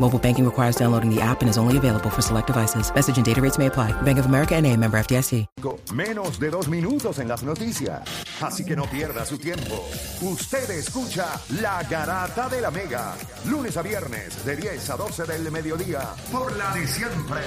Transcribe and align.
Mobile 0.00 0.18
banking 0.18 0.44
requires 0.44 0.76
downloading 0.76 1.14
the 1.14 1.20
app 1.20 1.42
and 1.42 1.50
is 1.50 1.58
only 1.58 1.76
available 1.76 2.08
for 2.08 2.22
select 2.22 2.46
devices. 2.46 2.92
Message 2.94 3.16
and 3.16 3.26
data 3.26 3.40
rates 3.40 3.58
may 3.58 3.66
apply. 3.66 3.92
Bank 4.02 4.18
of 4.18 4.26
America 4.26 4.54
and 4.54 4.66
a 4.66 4.76
member 4.76 4.98
FDIC. 4.98 5.46
Menos 5.92 6.38
de 6.38 6.50
dos 6.50 6.68
minutos 6.68 7.18
en 7.18 7.28
las 7.28 7.42
noticias. 7.42 8.02
Así 8.40 8.64
que 8.64 8.76
no 8.76 8.84
pierda 8.84 9.24
su 9.24 9.38
tiempo. 9.38 9.84
Usted 10.22 10.70
escucha 10.70 11.26
La 11.60 11.82
Garata 11.82 12.48
de 12.48 12.60
la 12.60 12.70
Mega. 12.70 13.14
Lunes 13.46 13.76
a 13.76 13.82
viernes 13.82 14.44
de 14.44 14.56
10 14.56 14.90
a 14.90 14.96
12 14.96 15.24
del 15.24 15.50
mediodía. 15.50 16.14
Por 16.30 16.56
la 16.56 16.72
de 16.74 16.86
siempre. 16.86 17.40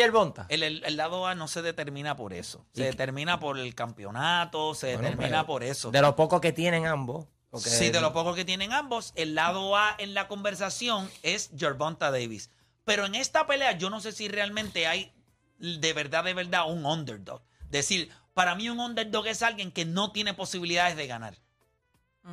El, 0.48 0.62
el- 0.62 0.84
el 0.84 0.96
lado 0.96 1.26
A 1.26 1.34
no 1.34 1.48
se 1.48 1.62
determina 1.62 2.14
por 2.16 2.32
eso. 2.34 2.66
Se 2.74 2.84
determina 2.84 3.40
por 3.40 3.58
el 3.58 3.74
campeonato, 3.74 4.74
se 4.74 4.94
Bueno, 4.94 5.10
determina 5.10 5.46
por 5.46 5.64
eso. 5.64 5.90
De 5.90 6.00
lo 6.02 6.14
poco 6.16 6.40
que 6.40 6.52
tienen 6.52 6.86
ambos. 6.86 7.26
porque- 7.50 7.70
Sí, 7.70 7.88
de 7.90 8.00
lo 8.02 8.12
poco 8.12 8.34
que 8.34 8.44
tienen 8.44 8.72
ambos, 8.74 9.12
el 9.16 9.34
lado 9.34 9.74
A 9.76 9.94
en 9.98 10.12
la 10.12 10.28
conversación 10.28 11.10
es 11.22 11.50
Gervonta 11.56 12.10
Davis. 12.10 12.50
Pero 12.84 13.06
en 13.06 13.14
esta 13.14 13.46
pelea 13.46 13.72
yo 13.72 13.88
no 13.90 14.00
sé 14.00 14.12
si 14.12 14.28
realmente 14.28 14.86
hay 14.86 15.12
de 15.58 15.92
verdad, 15.92 16.24
de 16.24 16.34
verdad, 16.34 16.70
un 16.70 16.84
underdog. 16.86 17.42
Decir, 17.70 18.10
para 18.34 18.54
mí 18.54 18.68
un 18.68 18.78
underdog 18.80 19.26
es 19.26 19.42
alguien 19.42 19.72
que 19.72 19.84
no 19.84 20.12
tiene 20.12 20.32
posibilidades 20.34 20.96
de 20.96 21.06
ganar. 21.06 21.38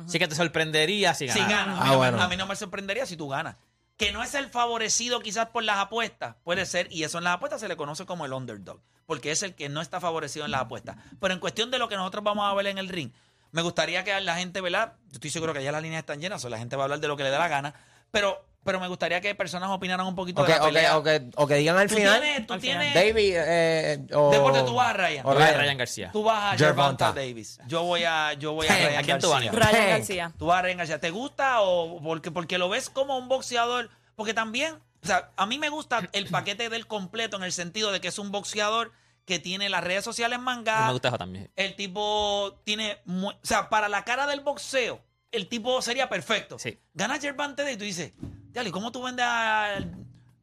Sí 0.06 0.18
que 0.18 0.28
te 0.28 0.34
sorprendería 0.34 1.14
si 1.14 1.28
Si 1.28 1.38
ganas. 1.38 1.50
ganas. 1.50 1.78
Ah, 1.80 1.82
a, 1.82 1.84
mí, 1.84 1.86
no 1.86 1.90
me- 1.92 1.96
bueno. 1.96 2.22
a 2.22 2.28
mí 2.28 2.36
no 2.36 2.46
me 2.46 2.56
sorprendería 2.56 3.06
si 3.06 3.16
tú 3.16 3.28
ganas. 3.28 3.56
Que 3.96 4.12
no 4.12 4.22
es 4.22 4.34
el 4.34 4.48
favorecido 4.50 5.20
quizás 5.20 5.46
por 5.48 5.64
las 5.64 5.78
apuestas, 5.78 6.36
puede 6.44 6.66
ser, 6.66 6.86
y 6.92 7.04
eso 7.04 7.16
en 7.18 7.24
las 7.24 7.34
apuestas 7.36 7.60
se 7.60 7.68
le 7.68 7.76
conoce 7.78 8.04
como 8.04 8.26
el 8.26 8.32
underdog, 8.34 8.80
porque 9.06 9.30
es 9.30 9.42
el 9.42 9.54
que 9.54 9.70
no 9.70 9.80
está 9.80 10.00
favorecido 10.00 10.44
en 10.44 10.50
las 10.50 10.60
apuestas. 10.62 10.96
Pero 11.18 11.32
en 11.32 11.40
cuestión 11.40 11.70
de 11.70 11.78
lo 11.78 11.88
que 11.88 11.96
nosotros 11.96 12.22
vamos 12.22 12.44
a 12.50 12.52
ver 12.54 12.66
en 12.66 12.76
el 12.76 12.88
ring, 12.90 13.10
me 13.52 13.62
gustaría 13.62 14.04
que 14.04 14.20
la 14.20 14.36
gente, 14.36 14.60
¿verdad? 14.60 14.94
Yo 15.08 15.14
estoy 15.14 15.30
seguro 15.30 15.54
que 15.54 15.62
ya 15.64 15.72
las 15.72 15.80
líneas 15.82 16.00
están 16.00 16.20
llenas, 16.20 16.44
o 16.44 16.50
la 16.50 16.58
gente 16.58 16.76
va 16.76 16.82
a 16.82 16.84
hablar 16.84 17.00
de 17.00 17.08
lo 17.08 17.16
que 17.16 17.22
le 17.22 17.30
dé 17.30 17.38
la 17.38 17.48
gana, 17.48 17.72
pero, 18.10 18.44
pero 18.66 18.78
me 18.78 18.88
gustaría 18.88 19.20
que 19.22 19.34
personas 19.34 19.70
opinaran 19.70 20.06
un 20.06 20.14
poquito 20.14 20.42
O 20.42 20.44
de 20.44 20.52
que, 20.52 20.58
la 20.58 20.62
o, 20.64 20.66
que, 20.68 20.72
pelea. 20.74 20.98
o, 20.98 21.02
que, 21.02 21.30
o 21.36 21.46
que 21.46 21.54
digan 21.54 21.78
al 21.78 21.88
Tú 21.88 21.94
final. 21.94 22.20
tienes- 22.20 22.46
tú 22.46 22.52
Al 22.52 22.60
final. 22.60 22.80
tienes- 22.92 22.94
David 22.94 23.32
eh, 23.36 24.06
o. 24.12 24.30
Deporte, 24.30 24.62
tú 24.64 24.74
vas 24.74 24.88
a 24.88 24.92
Ryan. 24.92 25.24
o 25.26 25.32
Ryan. 25.34 25.58
Ryan 25.60 25.78
García. 25.78 26.10
Tú 26.12 26.22
vas 26.24 26.54
a 26.54 26.58
Gervonta. 26.58 27.06
Gervonta 27.06 27.12
Davis. 27.12 27.58
Yo 27.66 27.82
voy 27.84 28.04
a, 28.04 28.34
yo 28.34 28.52
voy 28.52 28.66
a 28.66 28.74
Ryan 28.76 28.96
¿a 28.98 29.02
quién 29.02 29.18
tú 29.18 29.30
vas? 29.30 29.46
Ryan. 29.46 29.88
García. 29.88 30.32
tú 30.38 30.46
vas 30.46 30.58
a 30.58 30.62
Ryan 30.62 30.78
García. 30.78 31.00
¿Te 31.00 31.10
gusta 31.10 31.60
o 31.62 32.02
porque, 32.02 32.30
porque 32.30 32.58
lo 32.58 32.68
ves 32.68 32.90
como 32.90 33.16
un 33.16 33.28
boxeador? 33.28 33.88
Porque 34.16 34.34
también, 34.34 34.74
o 35.02 35.06
sea, 35.06 35.30
a 35.36 35.46
mí 35.46 35.58
me 35.58 35.68
gusta 35.70 36.08
el 36.12 36.26
paquete 36.26 36.68
del 36.68 36.86
completo 36.86 37.36
en 37.36 37.44
el 37.44 37.52
sentido 37.52 37.92
de 37.92 38.00
que 38.00 38.08
es 38.08 38.18
un 38.18 38.32
boxeador 38.32 38.92
que 39.24 39.38
tiene 39.38 39.68
las 39.68 39.82
redes 39.82 40.04
sociales 40.04 40.38
Me 40.38 40.44
mangadas. 40.44 40.92
gusta 40.92 41.08
eso 41.08 41.18
también. 41.18 41.50
El 41.56 41.74
tipo 41.76 42.60
tiene, 42.64 42.98
o 43.08 43.32
sea, 43.42 43.68
para 43.68 43.88
la 43.88 44.04
cara 44.04 44.26
del 44.28 44.40
boxeo, 44.40 45.00
el 45.32 45.48
tipo 45.48 45.82
sería 45.82 46.08
perfecto. 46.08 46.58
Sí. 46.60 46.78
Gana 46.94 47.18
Gervante 47.18 47.70
y 47.72 47.76
tú 47.76 47.84
dices, 47.84 48.12
Dale, 48.56 48.72
¿cómo 48.72 48.90
tú 48.90 49.02
vendes 49.02 49.24
al, 49.26 49.94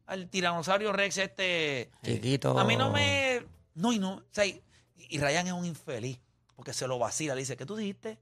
al 0.06 0.28
tiranosaurio 0.28 0.92
Rex 0.92 1.18
este? 1.18 1.90
Chiquito. 2.04 2.58
A 2.58 2.64
mí 2.64 2.76
no 2.76 2.90
me. 2.90 3.42
No, 3.74 3.92
y 3.92 3.98
no. 3.98 4.14
O 4.14 4.22
sea, 4.30 4.46
y, 4.46 4.62
y 4.96 5.18
Ryan 5.18 5.48
es 5.48 5.52
un 5.52 5.64
infeliz. 5.64 6.20
Porque 6.54 6.72
se 6.72 6.86
lo 6.86 6.98
vacila. 6.98 7.34
Le 7.34 7.40
dice, 7.40 7.56
¿qué 7.56 7.66
tú 7.66 7.74
dijiste? 7.74 8.18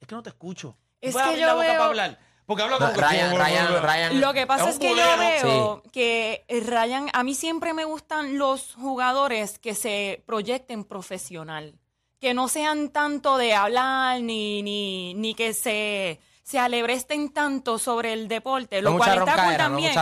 Es 0.00 0.08
que 0.08 0.14
no 0.14 0.22
te 0.22 0.30
escucho. 0.30 0.76
Es 1.00 1.12
¿Puedes 1.12 1.26
que 1.26 1.30
abrir 1.32 1.40
yo 1.42 1.46
la 1.48 1.54
boca 1.54 1.66
veo- 1.66 1.74
para 1.76 1.86
hablar? 1.90 2.18
Porque 2.46 2.62
habla 2.62 2.78
como 2.78 2.92
que- 2.94 3.00
Ryan, 3.00 3.36
Ryan, 3.36 3.82
Ryan. 3.82 4.20
Lo 4.22 4.32
que 4.32 4.46
pasa 4.46 4.70
Es 4.70 4.78
que 4.78 4.88
yo 4.88 4.94
bulero. 4.94 5.18
veo 5.18 5.82
que 5.92 6.44
Ryan, 6.48 7.08
a 7.12 7.22
mí 7.22 7.34
siempre 7.34 7.74
me 7.74 7.84
gustan 7.84 8.38
los 8.38 8.74
jugadores 8.74 9.58
que 9.58 9.74
se 9.74 10.22
proyecten 10.26 10.84
profesional, 10.84 11.78
que 12.20 12.32
no 12.34 12.48
sean 12.48 12.88
tanto 12.90 13.36
de 13.36 13.54
hablar 13.54 14.20
ni, 14.22 14.62
ni, 14.62 15.12
ni 15.14 15.34
que 15.34 15.52
se, 15.54 16.20
se 16.44 16.58
alebresten 16.58 17.30
tanto 17.30 17.78
sobre 17.78 18.12
el 18.12 18.28
deporte, 18.28 18.82
lo 18.82 18.90
No 18.90 18.98
cual 18.98 19.18
está 19.18 19.34
cool 19.34 19.52
no 19.52 19.56
también. 19.56 19.94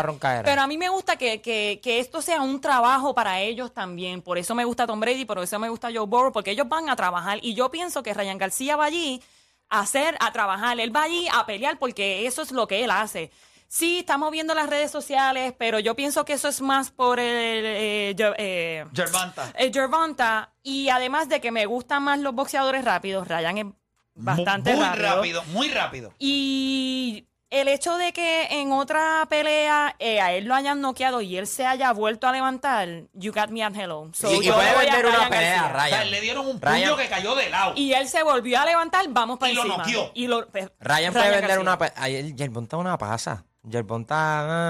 pero 0.45 0.63
a 0.63 0.67
mí 0.67 0.77
me 0.77 0.89
gusta 0.89 1.15
que, 1.15 1.41
que, 1.41 1.79
que 1.81 2.01
esto 2.01 2.21
sea 2.21 2.41
un 2.41 2.61
trabajo 2.61 3.15
para 3.15 3.41
ellos 3.41 3.73
también. 3.73 4.23
Por 4.23 4.39
eso 4.39 4.53
me 4.57 4.65
gusta 4.65 4.85
Tom 4.85 4.99
Brady, 4.99 5.25
por 5.25 5.39
eso 5.39 5.61
me 5.61 5.69
gusta 5.69 5.89
Joe 5.95 6.05
Burrow, 6.05 6.33
porque 6.33 6.51
ellos 6.51 6.69
van 6.69 6.91
a 6.91 6.97
trabajar. 6.97 7.39
Y 7.43 7.55
yo 7.55 7.71
pienso 7.71 8.03
que 8.03 8.13
Ryan 8.13 8.39
García 8.39 8.75
va 8.75 8.87
allí 8.87 9.23
a 9.69 9.81
hacer, 9.81 10.17
a 10.19 10.33
trabajar. 10.33 10.81
Él 10.81 10.95
va 10.95 11.05
allí 11.05 11.29
a 11.33 11.47
pelear 11.47 11.79
porque 11.79 12.27
eso 12.27 12.43
es 12.43 12.51
lo 12.51 12.67
que 12.67 12.83
él 12.83 12.91
hace. 12.91 13.31
Sí, 13.69 14.01
estamos 14.01 14.33
viendo 14.33 14.53
las 14.53 14.69
redes 14.69 14.91
sociales, 14.91 15.55
pero 15.57 15.79
yo 15.79 15.95
pienso 15.95 16.25
que 16.25 16.33
eso 16.33 16.49
es 16.49 16.61
más 16.61 16.91
por 16.91 17.21
el, 17.21 17.65
eh, 17.65 18.15
eh, 18.37 18.85
Gervonta. 18.93 19.53
el 19.57 19.73
Gervonta. 19.73 20.53
Y 20.65 20.89
además 20.89 21.29
de 21.29 21.41
que 21.41 21.53
me 21.53 21.67
gustan 21.67 22.03
más 22.03 22.19
los 22.19 22.35
boxeadores 22.35 22.85
rápidos, 22.85 23.29
Ryan 23.29 23.59
es 23.59 23.67
bastante 24.15 24.75
muy 24.75 24.85
rápido. 24.85 25.15
rápido. 25.17 25.45
Muy 25.53 25.69
rápido. 25.69 26.13
Y 26.19 27.27
el 27.51 27.69
hecho 27.69 27.97
de 27.99 28.13
que 28.13 28.45
en 28.51 28.73
otra 28.73 29.27
pelea 29.29 29.95
eh, 29.99 30.21
a 30.21 30.33
él 30.33 30.47
lo 30.47 30.55
hayan 30.55 30.81
noqueado 30.81 31.21
y 31.21 31.37
él 31.37 31.47
se 31.47 31.67
haya 31.67 31.93
vuelto 31.93 32.27
a 32.27 32.33
levantar, 32.33 32.89
you 33.13 33.33
got 33.33 33.49
me 33.51 33.63
at 33.63 33.75
hello. 33.75 34.11
So, 34.15 34.31
Y- 34.33 34.37
y 34.37 34.43
yo 34.47 34.55
puede 34.55 34.75
vender 34.77 35.05
una 35.07 35.17
Ryan 35.17 35.31
pelea. 35.31 35.69
Ryan. 35.69 35.85
O 35.87 35.89
sea, 35.89 36.05
le 36.07 36.21
dieron 36.21 36.47
un 36.47 36.59
puño 36.61 36.73
Ryan- 36.73 36.97
que 36.97 37.09
cayó 37.09 37.35
de 37.35 37.51
lado. 37.51 37.73
Y 37.77 37.93
él 37.93 38.09
se 38.09 38.23
volvió 38.23 38.59
a 38.61 38.65
levantar, 38.67 39.05
vamos 39.11 39.39
para 39.39 39.53
Y 39.53 39.55
lo 39.55 39.63
encima. 39.65 39.85
noqueó. 39.85 40.11
Y 40.15 40.27
lo, 40.29 40.49
pues, 40.49 40.71
Ryan 40.81 41.13
puede 41.13 41.25
vender 41.31 41.41
García. 41.43 41.61
una... 41.61 41.79
pe- 41.79 41.93
Ayer 41.97 42.35
Yerbonta 42.35 42.77
una 42.79 42.97
pasa. 42.99 43.45
Yerbonta 43.65 44.17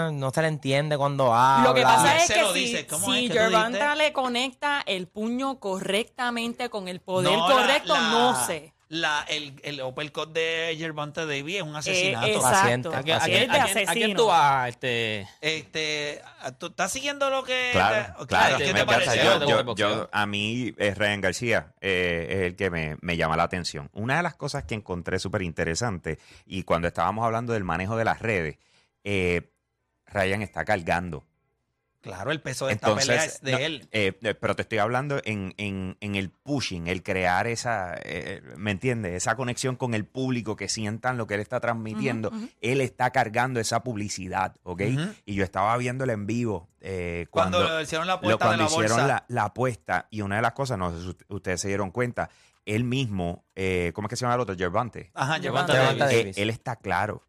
ah, 0.06 0.10
no 0.12 0.30
se 0.32 0.42
le 0.42 0.48
entiende 0.48 0.98
cuando 0.98 1.32
habla. 1.32 1.66
Lo 1.68 1.74
que 1.74 1.82
pasa 1.82 2.16
es 2.18 2.26
se 2.26 2.34
que 2.34 2.40
lo 2.42 2.52
si, 2.52 2.58
dice. 2.60 2.86
¿Cómo 2.86 3.06
si 3.12 3.26
es 3.26 3.32
que 3.32 3.96
le 3.96 4.12
conecta 4.12 4.82
el 4.84 5.06
puño 5.08 5.58
correctamente 5.60 6.68
con 6.68 6.88
el 6.88 7.00
poder 7.00 7.32
No, 7.32 7.48
la- 7.48 7.54
correcto, 7.54 7.94
la- 7.94 8.00
no 8.10 8.46
sé. 8.46 8.74
La, 8.94 9.24
el, 9.30 9.58
el 9.62 9.80
uppercut 9.80 10.34
de 10.34 10.74
Gervonta 10.78 11.24
Davis 11.24 11.56
es 11.56 11.62
un 11.62 11.74
asesinato. 11.74 12.26
Eh, 12.26 12.38
Paciente, 12.38 12.88
exacto. 12.90 12.94
¿A 12.94 13.02
quién, 13.02 13.16
a 13.16 13.20
quién- 13.24 13.36
Es 13.36 13.48
a 13.48 13.52
quién- 13.52 13.62
a 13.62 13.64
quién 13.72 13.88
asesino. 13.88 14.16
tú 14.20 14.26
vas, 14.26 14.68
este? 14.68 15.26
Este, 15.40 16.20
¿tú 16.58 16.66
estás 16.66 16.92
siguiendo 16.92 17.30
lo 17.30 17.42
que 17.42 17.70
Claro, 17.72 18.14
te- 18.20 18.26
claro. 18.26 18.58
¿Qué 18.58 18.72
me 18.74 18.80
te 18.80 18.84
pareció? 18.86 19.46
Yo- 19.48 19.74
yo- 19.74 20.08
a 20.12 20.26
mí, 20.26 20.74
eh, 20.76 20.94
Ryan 20.94 21.22
García 21.22 21.72
eh, 21.80 22.26
es 22.28 22.36
el 22.48 22.54
que 22.56 22.68
me, 22.68 22.98
me 23.00 23.16
llama 23.16 23.34
la 23.38 23.44
atención. 23.44 23.88
Una 23.94 24.18
de 24.18 24.24
las 24.24 24.34
cosas 24.34 24.64
que 24.64 24.74
encontré 24.74 25.18
súper 25.18 25.40
interesante, 25.40 26.18
y 26.44 26.64
cuando 26.64 26.86
estábamos 26.86 27.24
hablando 27.24 27.54
del 27.54 27.64
manejo 27.64 27.96
de 27.96 28.04
las 28.04 28.20
redes, 28.20 28.58
eh, 29.04 29.50
Ryan 30.04 30.42
está 30.42 30.66
cargando. 30.66 31.24
Claro, 32.02 32.32
el 32.32 32.40
peso 32.43 32.66
de 32.66 32.72
esta 32.75 32.94
pelea 32.94 33.25
es 33.25 33.40
de 33.43 33.52
no, 33.52 33.58
él. 33.58 33.88
eh, 33.93 34.19
eh, 34.22 34.34
pero 34.34 34.56
te 34.56 34.62
estoy 34.62 34.78
hablando 34.78 35.20
en, 35.25 35.54
en- 35.56 35.96
en 36.00 36.14
el 36.16 36.31
pushing, 36.31 36.88
el 36.88 37.02
crear 37.02 37.46
esa, 37.46 37.94
eh, 38.02 38.43
¿me 38.56 38.72
entiendes? 38.72 39.14
Esa 39.14 39.37
conexión 39.37 39.76
con 39.76 39.94
el 39.94 40.04
público, 40.04 40.56
que 40.56 40.69
sientan 40.69 41.16
lo 41.16 41.26
que 41.28 41.34
él 41.34 41.40
está 41.40 41.60
transmitiendo. 41.60 42.32
Él 42.60 42.81
está 42.81 43.10
cargando 43.10 43.60
esa 43.60 43.84
publicidad, 43.84 44.56
¿ok? 44.64 44.82
Y 45.26 45.34
yo 45.34 45.44
estaba 45.44 45.76
viéndolo 45.76 46.12
en 46.12 46.26
vivo 46.26 46.69
eh, 46.81 47.26
Cuando, 47.31 47.58
cuando, 47.58 47.81
hicieron 47.81 48.06
la 48.08 48.14
lo- 48.14 48.19
apuesta 48.19 48.44
de 48.44 48.49
cuando 48.49 48.62
la 48.64 48.69
hicieron 48.69 48.96
bolsa. 48.99 49.06
la, 49.06 49.25
la 49.28 49.44
apuesta, 49.44 50.08
y 50.10 50.20
una 50.22 50.37
de 50.37 50.43
las 50.43 50.52
cosas, 50.52 50.76
no 50.78 50.90
sé 50.93 51.00
si 51.00 51.06
ust- 51.08 51.25
ustedes 51.28 51.60
se 51.60 51.69
dieron 51.69 51.93
cuenta, 51.93 52.28
él 52.66 52.82
mismo, 52.82 53.44
eh, 53.54 53.93
¿cómo 53.94 54.06
es 54.06 54.10
que 54.10 54.16
se 54.16 54.22
llama 54.25 54.34
el 54.34 54.40
otro? 54.40 54.56
Gervante. 54.56 55.12
Ajá, 55.14 55.38
Davis. 55.38 56.02
Eh, 56.02 56.16
Davis. 56.16 56.38
él 56.38 56.50
está 56.50 56.75
claro 56.76 57.25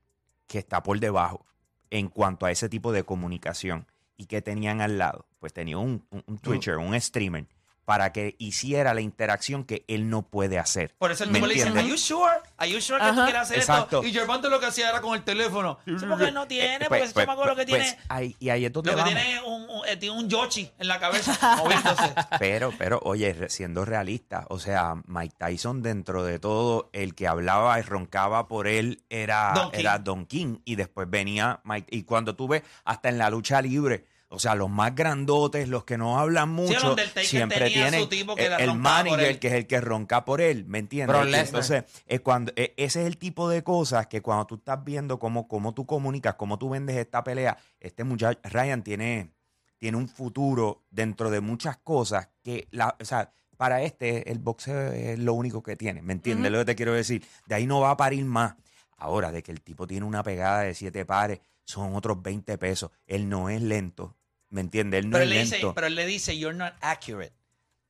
que 0.48 0.58
está 0.58 0.82
por 0.82 1.00
debajo 1.00 1.46
en 1.92 2.08
cuanto 2.10 2.48
a 2.48 2.52
ese 2.52 2.70
tipo 2.70 2.92
de 2.92 3.04
comunicación. 3.04 3.86
¿Y 4.24 4.26
que 4.26 4.42
tenían 4.42 4.80
al 4.80 4.98
lado? 4.98 5.26
Pues 5.40 5.52
tenía 5.52 5.78
un, 5.78 6.06
un, 6.10 6.24
un 6.28 6.38
Twitcher, 6.40 6.78
un 6.78 7.00
streamer, 7.02 7.46
para 7.84 8.14
que 8.14 8.38
hiciera 8.40 8.94
la 8.94 9.02
interacción 9.02 9.66
que 9.66 9.84
él 9.90 10.10
no 10.10 10.22
puede 10.22 10.58
hacer. 10.58 10.96
Por 10.98 11.12
eso 11.12 11.26
el 11.26 11.32
¿Me 11.32 11.40
tipo 11.40 11.48
le 11.48 11.56
dice, 11.56 11.68
¿Are 11.68 11.86
you 11.86 11.98
sure? 11.98 12.32
¿Are 12.56 12.72
you 12.72 12.80
sure 12.80 13.04
que 13.04 13.10
tú 13.10 13.16
quieres 13.26 13.42
hacer 13.42 13.58
Exacto. 13.58 13.98
esto? 13.98 14.08
Y 14.08 14.14
Gervonta 14.14 14.48
lo 14.48 14.62
que 14.62 14.68
hacía 14.68 14.88
era 14.90 15.02
con 15.02 15.14
el 15.16 15.24
teléfono. 15.26 15.80
Sí, 15.86 16.06
porque 16.08 16.32
no 16.32 16.48
tiene, 16.48 16.76
Eh, 16.76 16.78
porque 16.88 16.88
pues, 16.88 17.04
ese 17.04 17.14
pues, 17.14 17.26
chamaco 17.26 17.46
lo 17.46 17.56
que 17.58 17.66
pues, 17.66 17.82
tiene... 17.84 18.00
ahí- 18.08 18.38
y 18.40 18.50
ahí 18.52 18.64
es 18.64 18.72
donde 18.72 18.92
Lo 18.92 18.96
que 18.96 19.02
vamos. 19.02 19.14
tiene 19.22 19.36
es 19.36 19.42
un, 19.46 19.62
un- 19.70 19.86
eh, 19.90 19.98
tiene 19.98 20.18
un 20.18 20.30
Yoshi 20.30 20.72
en 20.80 20.88
la 20.88 20.98
cabeza 21.02 21.38
moviéndose. 21.58 22.14
Pero, 22.40 22.72
pero, 22.78 23.02
oye, 23.04 23.50
siendo 23.50 23.84
realista, 23.84 24.46
o 24.48 24.60
sea, 24.60 24.96
Mike 25.06 25.36
Tyson 25.38 25.82
dentro 25.82 26.24
de 26.24 26.40
todo, 26.40 26.90
el 26.94 27.16
que 27.16 27.28
hablaba 27.28 27.78
y 27.80 27.82
roncaba 27.82 28.48
por 28.48 28.68
él 28.70 29.04
era 29.10 29.52
Don 29.54 29.72
King. 29.72 29.80
era 29.82 30.00
Don 30.00 30.26
King. 30.26 30.58
Y 30.64 30.76
después 30.78 31.10
venía 31.10 31.60
Mike. 31.66 31.88
Y 31.94 32.04
cuando 32.04 32.34
tú 32.38 32.48
ves 32.48 32.64
hasta 32.86 33.10
en 33.10 33.18
la 33.18 33.30
lucha 33.30 33.62
libre, 33.62 34.06
o 34.34 34.40
sea, 34.40 34.56
los 34.56 34.70
más 34.70 34.96
grandotes, 34.96 35.70
los 35.70 35.84
que 35.84 35.98
no 35.98 36.20
hablan 36.20 36.50
mucho, 36.50 36.90
Undertaker 36.92 37.26
siempre 37.26 37.58
tenía 37.60 37.74
tienen 37.84 38.00
su 38.02 38.08
tipo 38.10 38.36
que 38.36 38.46
el, 38.46 38.52
la 38.52 38.58
el 38.58 38.74
manager, 38.74 39.40
que 39.40 39.48
es 39.48 39.54
el 39.54 39.68
que 39.68 39.80
ronca 39.80 40.26
por 40.26 40.42
él, 40.42 40.66
¿me 40.66 40.80
entiendes? 40.80 41.16
Entonces, 41.48 41.84
es 42.08 42.20
cuando, 42.22 42.52
e- 42.56 42.74
ese 42.78 43.02
es 43.02 43.08
el 43.08 43.18
tipo 43.18 43.48
de 43.48 43.64
cosas 43.64 44.08
que 44.08 44.22
cuando 44.22 44.46
tú 44.48 44.56
estás 44.56 44.84
viendo 44.84 45.20
cómo, 45.20 45.48
cómo 45.48 45.74
tú 45.74 45.86
comunicas, 45.86 46.34
cómo 46.34 46.58
tú 46.58 46.70
vendes 46.70 46.98
esta 46.98 47.24
pelea, 47.24 47.58
este 47.80 48.04
muchacho, 48.04 48.40
Ryan 48.44 48.82
tiene 48.84 49.32
tiene 49.78 49.98
un 49.98 50.08
futuro 50.08 50.86
dentro 50.92 51.30
de 51.30 51.42
muchas 51.42 51.76
cosas 51.76 52.30
que, 52.42 52.70
la, 52.72 52.96
o 53.02 53.04
sea, 53.06 53.34
para 53.58 53.82
este 53.84 54.32
el 54.32 54.40
boxeo 54.40 54.94
es 54.94 55.20
lo 55.20 55.34
único 55.34 55.62
que 55.62 55.76
tiene, 55.76 56.02
¿me 56.02 56.14
entiendes 56.14 56.52
lo 56.54 56.60
que 56.60 56.66
te 56.66 56.76
quiero 56.76 56.94
decir? 56.94 57.24
De 57.48 57.56
ahí 57.56 57.68
no 57.68 57.82
va 57.82 57.92
a 57.92 57.98
parir 57.98 58.24
más. 58.26 58.56
Ahora, 58.98 59.32
de 59.34 59.44
que 59.44 59.52
el 59.52 59.60
tipo 59.62 59.86
tiene 59.86 60.06
una 60.06 60.24
pegada 60.24 60.62
de 60.62 60.74
siete 60.74 61.06
pares, 61.06 61.42
son 61.66 61.96
otros 61.96 62.22
20 62.22 62.58
pesos. 62.58 62.92
Él 63.06 63.28
no 63.28 63.50
es 63.50 63.62
lento, 63.62 64.16
¿me 64.54 64.62
entiendes? 64.62 65.00
Él 65.04 65.10
no 65.10 65.18
pero, 65.18 65.24
es 65.26 65.30
él 65.32 65.36
le 65.36 65.44
dice, 65.44 65.56
lento. 65.58 65.74
pero 65.74 65.88
él 65.88 65.96
le 65.96 66.06
dice, 66.06 66.38
you're 66.38 66.58
not 66.58 66.74
accurate. 66.82 67.34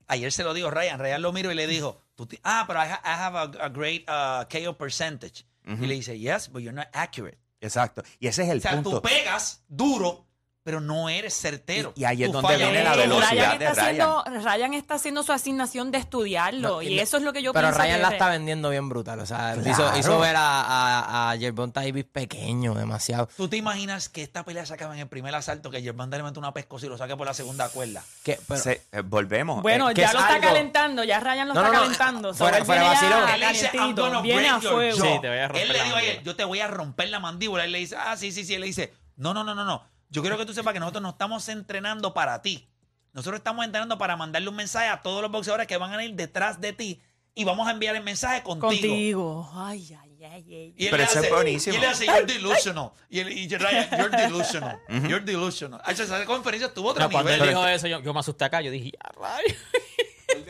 Ayer 0.08 0.32
se 0.32 0.44
lo 0.44 0.54
dijo 0.54 0.70
Ryan. 0.72 1.00
Ryan 1.00 1.22
lo 1.22 1.32
miró 1.32 1.52
y 1.52 1.56
le 1.56 1.66
dijo, 1.68 2.02
"Tú 2.16 2.26
ti- 2.26 2.40
ah, 2.44 2.66
pero 2.68 2.80
I, 2.80 2.88
ha- 2.88 3.02
I 3.06 3.20
have 3.22 3.38
a, 3.38 3.66
a 3.66 3.70
great 3.70 4.04
uh, 4.10 4.46
KO 4.50 4.78
percentage. 4.78 5.46
Y 5.66 5.86
le 5.86 5.94
dice, 5.96 6.20
yes, 6.20 6.50
but 6.52 6.62
you're 6.62 6.76
not 6.76 6.88
accurate. 6.92 7.38
Exacto. 7.62 8.04
Y 8.20 8.28
ese 8.28 8.44
es 8.44 8.50
el 8.50 8.58
O 8.58 8.62
sea, 8.62 8.72
punto. 8.74 8.90
tú 8.92 9.02
pegas 9.02 9.64
duro, 9.70 10.26
pero 10.64 10.80
no 10.80 11.10
eres 11.10 11.34
certero. 11.34 11.92
Y- 11.96 12.02
y 12.02 12.06
ahí 12.06 12.24
es 12.24 12.30
Tú 12.30 12.34
donde 12.34 12.54
fallas 12.54 12.70
viene 12.72 12.84
la 12.84 12.96
velocidad 12.96 13.30
Ryan 13.32 13.60
de 13.60 13.66
está, 13.66 13.82
Ryan. 13.90 14.02
haciendo, 14.24 14.24
Ryan 14.50 14.74
está 14.74 14.94
haciendo 14.96 15.24
su 15.24 15.32
asignación 15.34 15.92
de 15.92 15.98
estudiarlo 15.98 16.70
No, 16.70 16.82
y 16.82 16.88
y- 16.94 17.00
eso 17.00 17.18
es 17.18 17.24
lo 17.24 17.34
que 17.34 17.42
yo 17.44 17.52
Pero 17.54 17.68
pienso 17.68 17.82
Ryan 17.82 17.96
que 17.98 18.02
la 18.02 18.08
es- 18.08 18.14
está 18.14 18.30
vendiendo 18.30 18.70
bien 18.70 18.88
brutal. 18.90 19.20
O 19.20 19.26
sea, 19.26 19.56
hizo, 19.58 19.76
Claro. 19.76 19.98
hizo 19.98 20.20
ver 20.20 20.36
a, 20.38 20.62
a, 20.62 21.32
a 21.32 21.38
Davis 21.38 22.06
pequeño, 22.06 22.74
demasiado. 22.76 23.28
¿Tú 23.36 23.48
te 23.50 23.58
imaginas 23.58 24.08
que 24.10 24.24
esta 24.24 24.44
pelea 24.46 24.66
se 24.66 24.74
acaba 24.74 24.94
en 24.94 25.02
el 25.02 25.08
primer 25.08 25.36
asalto, 25.36 25.70
que 25.70 25.82
Gervonta 25.82 26.16
le 26.18 26.24
mete 26.24 26.40
una 26.40 26.54
pescosa 26.54 26.86
y 26.86 26.90
lo 26.90 26.98
saque 26.98 27.16
por 27.18 27.28
la 27.28 27.34
segunda 27.34 27.68
cuerda? 27.70 28.02
Que, 28.24 28.40
pero- 28.48 28.62
Se- 28.62 28.82
eh, 28.92 29.02
volvemos. 29.02 29.62
Bueno, 29.62 29.90
Eh, 29.90 29.94
ya 29.96 30.08
es 30.08 30.14
lo 30.14 30.20
está 30.20 30.36
algo- 30.36 30.48
calentando, 30.48 31.04
ya 31.04 31.20
Ryan 31.20 31.48
lo 31.50 31.54
No, 31.56 31.60
está 31.60 31.68
no, 31.68 31.74
no, 31.74 31.80
calentando. 31.84 32.34
fuera- 32.34 32.58
él 32.58 32.66
fuera 32.66 32.84
vacilón. 32.84 33.30
Él 33.30 33.40
le 33.42 33.48
dice, 33.50 33.66
I'm 33.66 33.72
calientito, 33.74 34.02
gonna 34.04 34.22
viene 34.22 34.50
a 34.50 34.62
fuego. 34.62 34.96
Sí, 34.98 35.20
te 35.22 35.28
voy 35.28 35.38
a 35.40 35.48
romper 35.50 35.62
Él 35.62 35.68
le 35.68 35.74
dijo 35.84 35.96
ayer, 35.98 36.08
mandíbula. 36.16 36.24
yo 36.24 36.36
te 36.36 36.44
voy 36.46 36.60
a 36.62 36.68
romper 36.68 37.10
la 37.10 37.20
mandíbula. 37.20 37.64
Él 37.66 37.72
le 37.74 37.80
dice, 37.80 37.96
ah, 37.98 38.16
sí, 38.16 38.32
sí, 38.32 38.46
sí. 38.46 38.54
Él 38.56 38.62
le 38.62 38.68
dice, 38.68 38.94
no, 39.18 39.34
no, 39.34 39.44
no, 39.44 39.54
no, 39.54 39.66
no. 39.66 39.84
Yo 40.14 40.22
quiero 40.22 40.38
que 40.38 40.46
tú 40.46 40.54
sepas 40.54 40.74
que 40.74 40.80
nosotros 40.80 41.02
no 41.02 41.10
estamos 41.10 41.50
entrenando 41.50 42.14
para 42.14 42.42
ti. 42.42 42.70
Nosotros 43.14 43.40
estamos 43.40 43.66
entrenando 43.66 43.98
para 43.98 44.16
mandarle 44.16 44.48
un 44.50 44.56
mensaje 44.56 44.88
a 44.88 45.02
todos 45.02 45.22
los 45.22 45.32
boxeadores 45.32 45.68
que 45.68 45.76
van 45.78 45.92
a 45.94 46.04
ir 46.04 46.14
detrás 46.16 46.62
de 46.62 46.72
ti 46.74 47.02
y 47.36 47.44
vamos 47.44 47.68
a 47.68 47.72
enviar 47.72 47.96
el 47.96 48.04
mensaje 48.04 48.42
contigo. 48.44 48.70
Contigo. 48.70 49.52
Ay, 49.56 49.98
ay, 50.02 50.24
ay, 50.24 50.32
ay. 50.32 50.74
Y 50.78 50.86
él 50.86 50.92
Pero 50.92 50.98
le 50.98 51.04
eso 51.04 51.14
es 51.20 51.26
hace- 51.26 51.34
buenísimo. 51.34 51.74
Y 51.74 51.76
él 51.78 51.82
le 51.82 51.88
hace, 51.88 52.06
you're 52.06 52.26
delusional. 52.26 52.92
Y, 53.10 53.20
él, 53.20 53.32
y 53.32 53.48
Ryan, 53.50 53.90
you're 53.98 54.18
delusional. 54.18 54.80
You're 55.10 55.20
delusional. 55.26 55.82
Esa 55.88 56.26
conferencia 56.26 56.68
estuvo 56.68 56.90
otro 56.90 57.04
No, 57.04 57.10
cuando 57.12 57.32
él 57.32 57.42
dijo 57.42 57.68
eso, 57.68 57.88
yo, 57.88 58.00
yo 58.02 58.14
me 58.14 58.20
asusté 58.20 58.46
acá. 58.46 58.62
Yo 58.62 58.70
dije, 58.72 58.92
ya. 58.92 59.38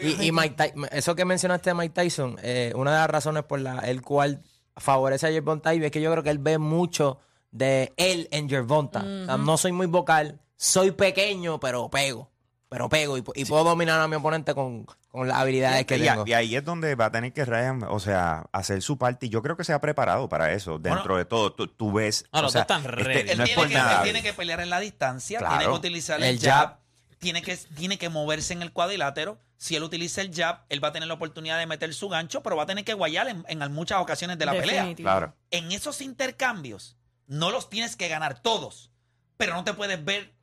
Y, 0.01 0.27
y 0.27 0.31
Mike 0.31 0.55
Ty- 0.55 0.81
eso 0.91 1.15
que 1.15 1.25
mencionaste 1.25 1.69
de 1.69 1.73
Mike 1.73 1.93
Tyson, 1.93 2.37
eh, 2.41 2.71
una 2.75 2.91
de 2.91 2.97
las 2.97 3.09
razones 3.09 3.43
por 3.43 3.59
la 3.59 3.79
el 3.79 4.01
cual 4.01 4.41
favorece 4.77 5.27
a 5.27 5.31
Gervonta 5.31 5.69
Davis 5.69 5.85
es 5.85 5.91
que 5.91 6.01
yo 6.01 6.11
creo 6.11 6.23
que 6.23 6.29
él 6.29 6.39
ve 6.39 6.57
mucho 6.57 7.19
de 7.53 7.93
él 7.95 8.27
en 8.31 8.49
Gervonta. 8.49 8.99
O 8.99 9.25
sea, 9.25 9.37
no 9.37 9.55
soy 9.57 9.71
muy 9.71 9.85
vocal, 9.87 10.41
soy 10.57 10.91
pequeño, 10.91 11.59
pero 11.59 11.89
pego. 11.89 12.29
Pero 12.67 12.89
pego 12.89 13.17
y, 13.17 13.21
pu- 13.21 13.33
y 13.35 13.45
puedo 13.45 13.63
dominar 13.63 14.01
a 14.01 14.07
mi 14.07 14.15
oponente 14.15 14.55
con, 14.55 14.87
con 15.09 15.27
las 15.27 15.37
habilidades 15.37 15.85
que 15.85 15.95
y, 15.99 16.07
a- 16.07 16.13
tengo. 16.13 16.23
y 16.27 16.33
ahí 16.33 16.55
es 16.55 16.65
donde 16.65 16.95
va 16.95 17.05
a 17.05 17.11
tener 17.11 17.31
que 17.31 17.45
Ryan, 17.45 17.83
o 17.87 17.99
sea, 17.99 18.47
hacer 18.51 18.81
su 18.81 18.97
parte. 18.97 19.27
Y 19.27 19.29
yo 19.29 19.43
creo 19.43 19.55
que 19.55 19.63
se 19.63 19.73
ha 19.73 19.79
preparado 19.79 20.27
para 20.27 20.51
eso. 20.53 20.79
Dentro 20.79 21.03
Bueno. 21.03 21.17
de 21.17 21.25
todo, 21.25 21.53
tú, 21.53 21.67
tú 21.67 21.91
ves. 21.93 22.25
No, 22.33 22.47
o 22.47 22.49
sea, 22.49 22.61
están 22.61 22.83
ready. 22.83 23.29
Él, 23.29 23.37
no 23.37 23.43
es 23.43 23.49
tiene 23.49 23.55
por 23.61 23.67
que, 23.67 23.75
nada. 23.75 23.97
él 23.97 24.03
tiene 24.05 24.23
que 24.23 24.33
pelear 24.33 24.59
en 24.59 24.71
la 24.71 24.79
distancia, 24.79 25.37
Claro. 25.37 25.57
tiene 25.57 25.71
que 25.71 25.77
utilizar 25.77 26.17
el, 26.19 26.25
El 26.25 26.39
jab, 26.39 26.51
jab. 26.69 26.77
Tiene, 27.19 27.43
que, 27.43 27.55
tiene 27.55 27.97
que 27.99 28.09
moverse 28.09 28.53
en 28.53 28.63
el 28.63 28.73
cuadrilátero. 28.73 29.37
Si 29.55 29.75
él 29.75 29.83
utiliza 29.83 30.21
el 30.21 30.33
jab, 30.33 30.61
él 30.69 30.83
va 30.83 30.87
a 30.87 30.91
tener 30.93 31.07
la 31.07 31.13
oportunidad 31.13 31.59
de 31.59 31.67
meter 31.67 31.93
su 31.93 32.09
gancho, 32.09 32.41
pero 32.41 32.55
va 32.57 32.63
a 32.63 32.65
tener 32.65 32.83
que 32.83 32.95
guayar 32.95 33.27
en, 33.29 33.45
en 33.47 33.71
muchas 33.71 34.01
ocasiones 34.01 34.39
de 34.39 34.45
la 34.47 34.53
pelea. 34.53 34.93
Claro. 34.95 35.33
En 35.51 35.71
esos 35.71 36.01
intercambios, 36.01 36.97
no 37.27 37.51
los 37.51 37.69
tienes 37.69 37.95
que 37.95 38.07
ganar 38.07 38.41
todos, 38.41 38.91
pero 39.37 39.53
no 39.53 39.63
te 39.63 39.73
puedes 39.73 40.03
ver. 40.03 40.33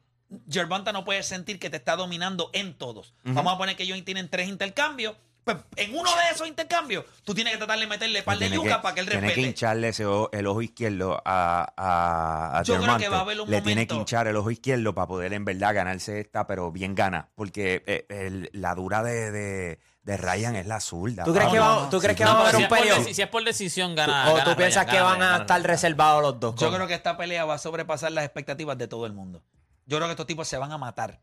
Gervonta 0.49 0.93
no 0.93 1.05
puede 1.05 1.23
sentir 1.25 1.59
que 1.59 1.71
te 1.71 1.77
está 1.79 1.97
dominando 1.97 2.51
en 2.53 2.79
todos. 2.79 3.15
Vamos 3.25 3.53
a 3.53 3.59
poner 3.59 3.75
que 3.77 3.83
ellos 3.83 4.03
tienen 4.05 4.29
tres 4.29 4.49
intercambios. 4.49 5.17
Pues 5.43 5.57
en 5.77 5.97
uno 5.97 6.09
de 6.15 6.35
esos 6.35 6.47
intercambios, 6.47 7.05
tú 7.25 7.35
tienes 7.35 7.55
que 7.55 7.59
tratar 7.59 7.79
de 7.79 7.87
meterle 7.87 8.23
par 8.23 8.39
de 8.39 8.51
yuca 8.51 8.83
para 8.83 8.95
que 8.95 9.01
él 9.01 9.07
Tiene 9.07 9.21
que 9.23 9.27
respete. 9.29 9.49
hincharle 9.49 9.89
ese 9.89 10.05
ojo- 10.05 10.29
el 10.33 10.47
ojo 10.47 10.61
izquierdo 10.63 11.21
a, 11.25 11.73
a, 11.77 12.59
a 12.59 12.63
Yo 12.63 12.79
creo 12.81 12.99
que 12.99 13.09
va 13.09 13.17
a 13.17 13.21
haber 13.23 13.41
un 13.41 13.51
Le 13.51 13.63
tiene 13.63 13.87
que 13.87 13.95
momento- 13.95 14.03
hinchar 14.13 14.29
el 14.29 14.37
ojo 14.37 14.51
izquierdo 14.51 14.95
para 14.95 15.07
poder 15.09 15.33
en 15.33 15.45
verdad 15.47 15.75
ganarse 15.75 16.21
esta, 16.21 16.47
pero 16.47 16.71
bien 16.71 16.95
gana. 16.95 17.31
Porque 17.35 17.83
eh, 17.87 18.05
el- 18.11 18.51
la 18.53 18.75
dura 18.75 19.03
de, 19.03 19.31
de, 19.33 19.79
de 20.11 20.17
Ryan 20.17 20.57
es 20.57 20.67
la 20.67 20.81
zurda. 20.81 21.25
¿Tú 21.25 21.33
crees 21.33 21.49
que 21.51 21.59
va- 21.59 21.89
tú 21.91 22.01
crees 22.01 22.17
que 22.17 22.25
No, 22.25 22.31
va 22.35 22.41
a 22.41 22.45
pero 22.53 22.59
haber 22.67 22.69
si 22.83 22.91
un 23.01 23.05
deci- 23.07 23.15
Si 23.15 23.23
es 23.23 23.29
por 23.29 23.45
decisión, 23.45 23.93
¿O 23.93 23.95
gana. 23.95 24.25
tú 24.29 24.37
gana 24.37 24.57
piensas 24.57 24.85
Ryan, 24.85 24.91
que 24.91 24.97
gana 24.97 25.11
van 25.11 25.23
a 25.23 25.27
gana 25.31 25.41
estar 25.43 25.63
reservados 25.63 26.23
los 26.23 26.41
dos? 26.41 26.55
Yo 26.57 26.73
creo 26.73 26.87
que 26.87 26.95
esta 26.95 27.17
pelea 27.17 27.45
va 27.45 27.55
a 27.55 27.59
sobrepasar 27.59 28.13
las 28.13 28.25
expectativas 28.25 28.77
de 28.79 28.89
todo 28.89 29.07
el 29.07 29.13
mundo. 29.13 29.43
Yo 29.87 29.97
creo 29.97 30.09
que 30.09 30.13
estos 30.13 30.27
tipos 30.27 30.47
se 30.49 30.57
van 30.59 30.73
a 30.73 30.79
matar. 30.79 31.21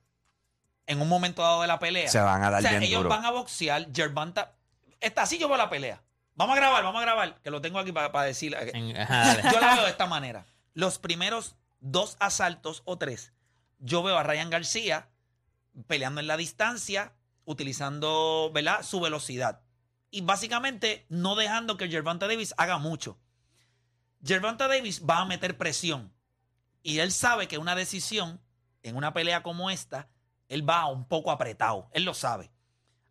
En 0.85 1.01
un 1.01 1.09
momento 1.09 1.41
dado 1.41 1.61
de 1.61 1.67
la 1.67 1.79
pelea. 1.79 2.07
Se 2.09 2.19
van 2.19 2.43
a 2.43 2.49
dar 2.49 2.59
o 2.59 2.61
sea, 2.61 2.71
bien 2.71 2.83
ellos 2.83 2.99
duro. 2.99 3.09
van 3.09 3.25
a 3.25 3.31
boxear. 3.31 3.87
Gervonta. 3.93 4.53
Está 5.01 5.23
así 5.23 5.37
yo 5.37 5.47
veo 5.49 5.57
la 5.57 5.69
pelea. 5.69 6.01
Vamos 6.35 6.55
a 6.55 6.59
grabar, 6.59 6.83
vamos 6.83 6.99
a 7.01 7.05
grabar. 7.05 7.35
Que 7.41 7.51
lo 7.51 7.59
tengo 7.61 7.79
aquí 7.79 7.91
para, 7.91 8.21
decir. 8.23 8.55
En- 8.73 8.95
ajá, 8.97 9.25
dale. 9.35 9.43
Yo 9.51 9.59
la 9.59 9.73
veo 9.75 9.83
de 9.83 9.89
esta 9.91 10.05
manera. 10.05 10.45
Los 10.73 10.97
primeros 10.99 11.55
dos 11.79 12.15
asaltos 12.19 12.83
o 12.85 12.97
tres, 12.97 13.33
yo 13.79 14.01
veo 14.03 14.17
a 14.17 14.23
Ryan 14.23 14.49
García 14.49 15.09
peleando 15.87 16.21
en 16.21 16.27
la 16.27 16.37
distancia, 16.37 17.13
utilizando 17.47 18.51
¿verdad? 18.53 18.83
su 18.83 18.99
velocidad. 18.99 19.61
Y 20.11 20.21
básicamente 20.21 21.05
no 21.09 21.35
dejando 21.35 21.77
que 21.77 21.89
Gervonta 21.89 22.27
Davis 22.27 22.53
haga 22.57 22.77
mucho. 22.77 23.17
Gervonta 24.23 24.67
Davis 24.67 25.03
va 25.09 25.19
a 25.19 25.25
meter 25.25 25.57
presión. 25.57 26.13
Y 26.83 26.99
él 26.99 27.11
sabe 27.11 27.47
que 27.47 27.57
una 27.57 27.75
decisión 27.75 28.41
en 28.83 28.95
una 28.95 29.13
pelea 29.13 29.43
como 29.43 29.69
esta, 29.69 30.09
él 30.49 30.67
va 30.67 30.87
un 30.87 31.07
poco 31.07 31.31
apretado. 31.31 31.89
Él 31.93 32.03
lo 32.03 32.13
sabe. 32.13 32.51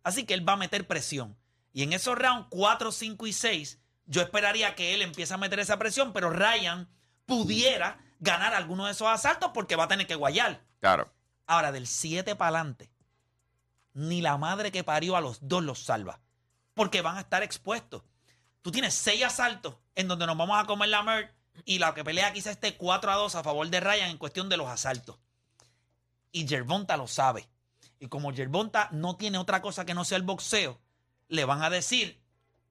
Así 0.03 0.25
que 0.25 0.33
él 0.33 0.47
va 0.47 0.53
a 0.53 0.57
meter 0.57 0.87
presión. 0.87 1.37
Y 1.73 1.83
en 1.83 1.93
esos 1.93 2.17
rounds 2.17 2.47
4, 2.49 2.91
5 2.91 3.27
y 3.27 3.33
6, 3.33 3.79
yo 4.05 4.21
esperaría 4.21 4.75
que 4.75 4.93
él 4.93 5.01
empiece 5.01 5.33
a 5.33 5.37
meter 5.37 5.59
esa 5.59 5.77
presión, 5.77 6.13
pero 6.13 6.29
Ryan 6.29 6.87
pudiera 7.25 7.99
ganar 8.19 8.53
alguno 8.53 8.85
de 8.85 8.91
esos 8.91 9.07
asaltos 9.07 9.51
porque 9.53 9.75
va 9.75 9.85
a 9.85 9.87
tener 9.87 10.07
que 10.07 10.15
guayar. 10.15 10.63
Claro. 10.79 11.11
Ahora, 11.45 11.71
del 11.71 11.87
7 11.87 12.35
para 12.35 12.59
adelante, 12.59 12.91
ni 13.97 14.21
la 14.21 14.37
madre 14.37 14.71
que 14.71 14.83
parió 14.83 15.15
a 15.15 15.21
los 15.21 15.39
dos 15.41 15.63
los 15.63 15.79
salva. 15.79 16.19
Porque 16.75 17.01
van 17.01 17.17
a 17.17 17.21
estar 17.21 17.41
expuestos. 17.41 18.03
Tú 18.61 18.71
tienes 18.71 18.93
seis 18.93 19.23
asaltos 19.23 19.75
en 19.95 20.07
donde 20.07 20.27
nos 20.27 20.37
vamos 20.37 20.61
a 20.61 20.67
comer 20.67 20.89
la 20.89 21.01
mer 21.01 21.33
y 21.65 21.79
la 21.79 21.95
que 21.95 22.03
pelea 22.03 22.31
quizá 22.31 22.51
esté 22.51 22.77
4 22.77 23.11
a 23.11 23.15
2 23.15 23.35
a 23.35 23.43
favor 23.43 23.67
de 23.67 23.79
Ryan 23.79 24.11
en 24.11 24.19
cuestión 24.19 24.49
de 24.49 24.57
los 24.57 24.67
asaltos. 24.67 25.17
Y 26.31 26.47
Gervonta 26.47 26.95
lo 26.95 27.07
sabe. 27.07 27.49
Y 27.99 28.07
como 28.07 28.31
Gervonta 28.31 28.87
no 28.91 29.15
tiene 29.15 29.39
otra 29.39 29.63
cosa 29.63 29.83
que 29.83 29.95
no 29.95 30.05
sea 30.05 30.17
el 30.17 30.23
boxeo, 30.23 30.79
le 31.27 31.45
van 31.45 31.63
a 31.63 31.71
decir, 31.71 32.21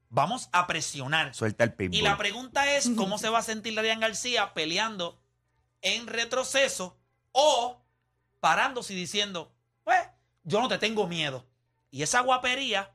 vamos 0.08 0.48
a 0.52 0.68
presionar. 0.68 1.34
Suelta 1.34 1.64
el 1.64 1.74
pitbull. 1.74 1.98
Y 1.98 2.02
la 2.02 2.16
pregunta 2.16 2.70
es, 2.76 2.88
¿cómo 2.96 3.18
se 3.18 3.30
va 3.30 3.40
a 3.40 3.42
sentir 3.42 3.76
Ryan 3.76 3.98
García 3.98 4.54
peleando 4.54 5.20
en 5.82 6.06
retroceso 6.06 6.96
o 7.32 7.82
parándose 8.38 8.92
y 8.92 8.96
diciendo, 8.96 9.52
pues, 9.82 9.98
yo 10.46 10.60
no 10.62 10.68
te 10.68 10.78
tengo 10.78 11.06
miedo? 11.06 11.44
Y 11.90 12.02
esa 12.02 12.20
guapería 12.22 12.90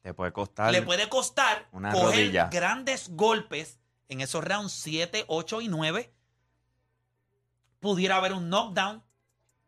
Te 0.00 0.14
puede 0.14 0.32
costar. 0.32 0.72
le 0.72 0.80
puede 0.82 1.08
costar 1.10 1.68
una 1.72 1.92
coger 1.92 2.06
rodilla. 2.20 2.48
grandes 2.50 3.10
golpes 3.10 3.78
en 4.08 4.20
esos 4.22 4.42
rounds 4.42 4.72
7, 4.72 5.24
8 5.28 5.60
y 5.60 5.68
9. 5.68 6.12
Pudiera 7.80 8.16
haber 8.16 8.32
un 8.32 8.48
knockdown. 8.48 9.02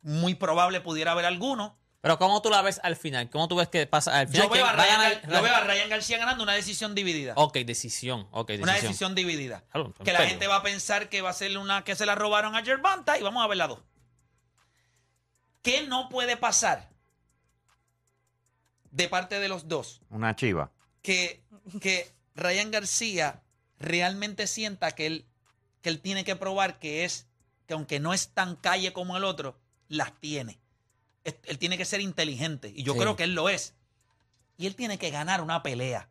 Muy 0.03 0.35
probable 0.35 0.81
pudiera 0.81 1.13
haber 1.13 1.25
alguno. 1.25 1.79
Pero 2.03 2.19
¿cómo 2.19 2.43
tú 2.43 2.51
la 2.51 2.61
ves 2.61 2.79
al 2.83 2.97
final? 2.97 3.31
¿Cómo 3.31 3.49
tú 3.49 3.57
ves 3.57 3.69
que 3.69 3.87
pasa 3.87 4.19
al 4.19 4.29
final? 4.29 4.43
Yo 4.49 4.51
veo, 4.53 4.67
a 4.67 4.69
¿Quién 4.75 4.79
va 4.79 4.85
Ryan, 4.85 5.01
ganar? 5.01 5.23
Gar- 5.23 5.33
yo 5.33 5.43
veo 5.43 5.55
a 5.57 5.61
Ryan 5.61 5.89
García 5.89 6.19
ganando 6.19 6.43
una 6.43 6.53
decisión 6.53 6.95
dividida. 6.95 7.33
Ok, 7.37 7.55
decisión. 7.61 8.29
Ok, 8.31 8.49
decisión. 8.49 8.69
Una 8.69 8.79
decisión 8.81 9.15
dividida. 9.15 9.65
Que 10.05 10.13
la 10.13 10.27
gente 10.27 10.47
va 10.47 10.57
a 10.57 10.63
pensar 10.63 11.09
que 11.09 11.23
va 11.23 11.31
a 11.31 11.33
ser 11.33 11.57
una 11.57 11.83
que 11.83 11.97
se 11.97 12.05
la 12.05 12.15
robaron 12.15 12.55
a 12.55 12.63
Gervonta 12.63 13.19
y 13.19 13.23
vamos 13.23 13.43
a 13.43 13.47
ver 13.47 13.57
las 13.57 13.69
dos. 13.71 13.81
¿Qué 15.63 15.87
no 15.87 16.11
puede 16.11 16.37
pasar 16.37 16.91
de 18.95 19.09
parte 19.09 19.41
de 19.41 19.49
los 19.49 19.67
dos? 19.69 20.01
Una 20.11 20.37
chiva. 20.37 20.71
Que, 21.03 21.43
que 21.81 22.11
Ryan 22.37 22.71
García 22.71 23.43
realmente 23.79 24.47
sienta 24.47 24.93
que 24.93 25.07
él, 25.07 25.27
que 25.83 25.89
él 25.91 26.01
tiene 26.01 26.25
que 26.25 26.37
probar 26.37 26.79
que 26.79 27.05
es, 27.05 27.27
que 27.67 27.75
aunque 27.75 27.99
no 28.01 28.15
es 28.15 28.29
tan 28.29 28.57
calle 28.57 28.93
como 28.93 29.17
el 29.17 29.25
otro, 29.25 29.59
las 29.89 30.19
tiene. 30.21 30.61
Es- 31.25 31.37
Él 31.45 31.59
tiene 31.59 31.77
que 31.77 31.85
ser 31.85 32.01
inteligente 32.01 32.73
y 32.75 32.83
yo 32.85 32.93
Sí. 32.93 32.99
creo 33.01 33.17
que 33.17 33.25
él 33.25 33.35
lo 33.35 33.49
es. 33.49 33.75
Y 34.57 34.67
él 34.67 34.77
tiene 34.77 34.99
que 34.99 35.11
ganar 35.11 35.41
una 35.41 35.63
pelea. 35.63 36.09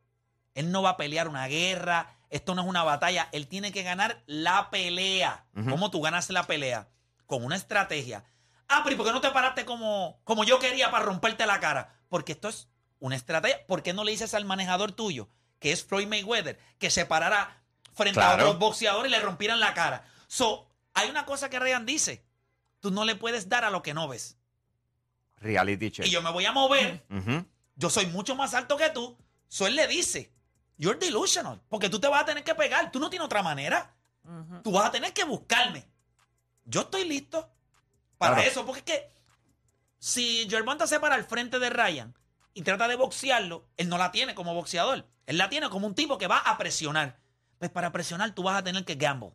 Él 0.54 0.72
no 0.72 0.82
va 0.82 0.92
a 0.92 0.98
pelear 0.98 1.28
una 1.30 1.48
guerra, 1.48 2.18
esto 2.30 2.54
no 2.54 2.64
es 2.64 2.68
una 2.68 2.84
batalla, 2.84 3.30
él 3.32 3.48
tiene 3.48 3.72
que 3.72 3.84
ganar 3.84 4.22
la 4.26 4.70
pelea. 4.72 5.46
Ujú. 5.56 5.70
¿Cómo 5.70 5.90
tú 5.92 6.02
ganas 6.02 6.30
la 6.32 6.44
pelea? 6.46 6.90
Con 7.28 7.46
una 7.46 7.56
estrategia. 7.56 8.26
Ah, 8.68 8.82
pero 8.84 8.96
¿y 8.96 8.98
por 8.98 9.06
qué 9.08 9.14
no 9.14 9.22
te 9.22 9.32
paraste 9.32 9.66
como, 9.66 10.20
como 10.26 10.44
yo 10.44 10.60
quería 10.60 10.92
para 10.92 11.06
romperte 11.06 11.46
la 11.46 11.60
cara? 11.60 12.00
Porque 12.10 12.32
esto 12.34 12.50
es 12.50 12.68
una 13.04 13.18
estrategia. 13.18 13.66
¿Por 13.68 13.84
qué 13.84 13.92
no 13.94 14.06
le 14.06 14.12
dices 14.12 14.34
al 14.34 14.46
manejador 14.46 14.94
tuyo, 14.94 15.28
que 15.60 15.74
es 15.74 15.84
Floyd 15.84 16.08
Mayweather, 16.08 16.58
que 16.80 16.90
se 16.90 17.06
parara 17.06 17.62
frente 17.94 18.22
a 18.22 18.36
otros 18.36 18.58
boxeadores 18.60 19.10
y 19.12 19.16
le 19.16 19.20
rompieran 19.20 19.60
la 19.60 19.74
cara? 19.74 20.06
So, 20.28 20.70
hay 20.94 21.10
una 21.10 21.26
cosa 21.26 21.50
que 21.50 21.60
Ryan 21.60 21.86
dice. 21.86 22.24
Tú 22.80 22.92
no 22.92 23.04
le 23.04 23.16
puedes 23.16 23.50
dar 23.50 23.66
a 23.66 23.70
lo 23.70 23.82
que 23.84 23.94
no 23.94 24.08
ves. 24.08 24.38
Reality 25.38 25.92
check. 25.92 26.06
Y 26.06 26.12
yo 26.12 26.22
me 26.22 26.32
voy 26.32 26.46
a 26.46 26.54
mover 26.54 27.04
yo 27.76 27.90
soy 27.90 28.06
mucho 28.06 28.36
más 28.36 28.54
alto 28.54 28.78
que 28.78 28.90
tú. 28.92 29.18
So 29.50 29.68
él 29.68 29.76
le 29.76 29.88
dice, 29.88 30.32
you're 30.78 30.98
delusional, 30.98 31.60
porque 31.70 31.90
tú 31.90 32.00
te 32.00 32.08
vas 32.08 32.22
a 32.22 32.26
tener 32.26 32.44
que 32.44 32.56
pegar. 32.56 32.92
Tú 32.92 33.00
no 33.00 33.10
tienes 33.10 33.26
otra 33.26 33.44
manera. 33.44 33.94
Tú 34.64 34.72
vas 34.72 34.86
a 34.86 34.92
tener 34.92 35.12
que 35.12 35.24
buscarme. 35.26 35.86
Yo 36.66 36.82
estoy 36.82 37.04
listo 37.06 37.50
para 38.18 38.36
Claro. 38.36 38.50
eso, 38.50 38.66
porque 38.66 38.80
es 38.80 38.86
que 38.86 39.12
si 40.00 40.48
Gervonta 40.50 40.88
se 40.88 41.00
para 41.00 41.16
al 41.16 41.26
frente 41.26 41.60
de 41.60 41.70
Ryan 41.70 42.16
y 42.54 42.62
trata 42.62 42.88
de 42.88 42.96
boxearlo, 42.96 43.66
él 43.78 43.90
no 43.90 43.98
la 43.98 44.12
tiene 44.12 44.36
como 44.36 44.54
boxeador. 44.54 45.06
Él 45.26 45.38
la 45.38 45.50
tiene 45.50 45.70
como 45.70 45.88
un 45.88 45.96
tipo 45.96 46.18
que 46.18 46.28
va 46.28 46.38
a 46.40 46.58
presionar. 46.58 47.18
Pues 47.60 47.72
para 47.72 47.92
presionar 47.92 48.32
tú 48.36 48.44
vas 48.44 48.58
a 48.58 48.64
tener 48.64 48.84
que 48.86 48.96
gamble. 48.96 49.32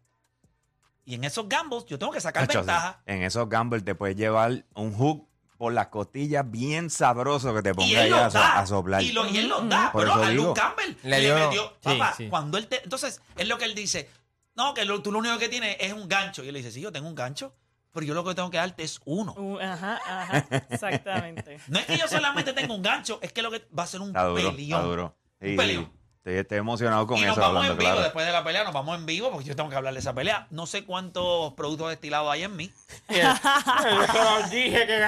Y 1.04 1.14
en 1.14 1.25
esos 1.25 1.48
gambles 1.48 1.87
yo 1.87 1.98
tengo 1.98 2.12
que 2.12 2.20
sacar 2.20 2.44
Hacho, 2.44 2.58
ventaja. 2.58 3.00
En 3.06 3.22
esos 3.22 3.48
gambles 3.48 3.84
te 3.84 3.94
puedes 3.94 4.16
llevar 4.16 4.64
un 4.75 4.94
hook 4.94 5.26
por 5.56 5.72
las 5.72 5.88
costillas 5.88 6.48
bien 6.48 6.90
sabroso 6.90 7.52
que 7.54 7.62
te 7.62 7.75
ponga 7.75 8.00
ahí 8.02 8.12
a, 8.12 8.30
so- 8.30 8.66
soplar. 8.76 9.02
Y, 9.02 9.12
lo- 9.12 9.26
y 9.26 9.38
él 9.38 9.48
lo 9.48 9.60
da. 9.62 9.90
Por 9.90 10.02
Pero 10.02 10.12
eso 10.14 10.22
a 10.22 10.28
digo. 10.30 10.44
Luke 10.48 10.60
Campbell 10.60 10.96
Le 11.02 11.10
le, 11.10 11.20
dio- 11.25 11.34
metió. 11.48 11.68
Sí, 11.68 11.98
Papá, 11.98 12.14
sí. 12.16 12.28
cuando 12.28 12.58
él 12.58 12.68
te. 12.68 12.82
Entonces, 12.84 13.20
es 13.37 13.48
lo 13.48 13.56
que 13.58 13.64
él 13.64 13.75
dice. 13.75 14.08
No, 14.54 14.75
que 14.75 14.84
lo- 14.84 15.02
tú 15.02 15.10
lo 15.10 15.18
único 15.20 15.38
que 15.38 15.48
tienes 15.48 15.76
es 15.80 15.92
un 15.94 16.06
gancho. 16.08 16.44
Y 16.44 16.48
él 16.48 16.52
le 16.52 16.58
dice, 16.58 16.70
sí, 16.70 16.80
yo 16.82 16.92
tengo 16.92 17.08
un 17.08 17.14
gancho. 17.14 17.54
Pero 17.92 18.07
yo 18.07 18.14
lo 18.14 18.25
que 18.25 18.35
tengo 18.35 18.50
que 18.50 18.59
darte 18.59 18.83
es 18.83 19.00
uno. 19.04 19.33
Uh, 19.37 19.59
ajá, 19.61 19.99
ajá, 20.07 20.47
exactamente. 20.71 21.59
No 21.68 21.78
es 21.78 21.87
que 21.87 21.97
yo 21.97 22.07
solamente 22.09 22.52
tengo 22.52 22.75
un 22.75 22.83
gancho, 22.83 23.18
es 23.23 23.33
que 23.33 23.42
lo 23.42 23.50
que 23.50 23.66
va 23.76 23.85
a 23.85 23.87
ser 23.87 24.00
un 24.00 24.09
Está 24.09 24.25
duro, 24.25 24.50
peleón. 24.52 24.61
está 24.61 24.83
duro. 24.83 25.16
Un 25.40 25.49
Sí, 25.49 25.57
peleón. 25.57 25.99
Estoy, 26.18 26.35
estoy 26.35 26.59
emocionado 26.59 27.07
con 27.07 27.16
y 27.16 27.23
nos 27.23 27.33
eso, 27.33 27.40
vamos 27.40 27.57
hablando 27.57 27.73
en 27.73 27.78
vivo 27.78 27.90
claro. 27.90 28.02
después 28.02 28.26
de 28.26 28.33
la 28.33 28.45
pelea, 28.45 28.64
nos 28.64 28.75
vamos 28.75 28.99
en 28.99 29.07
vivo 29.07 29.30
porque 29.30 29.47
yo 29.47 29.57
tengo 29.57 29.71
que 29.71 29.76
hablar 29.76 29.95
de 29.95 30.00
esa 30.00 30.12
pelea. 30.14 30.47
No 30.50 30.66
sé 30.66 30.85
cuántos 30.85 31.54
productos 31.54 31.88
destilados 31.88 32.30
hay 32.30 32.42
en 32.42 32.54
mí. 32.57 32.71
dije 34.50 34.87
que 34.87 35.02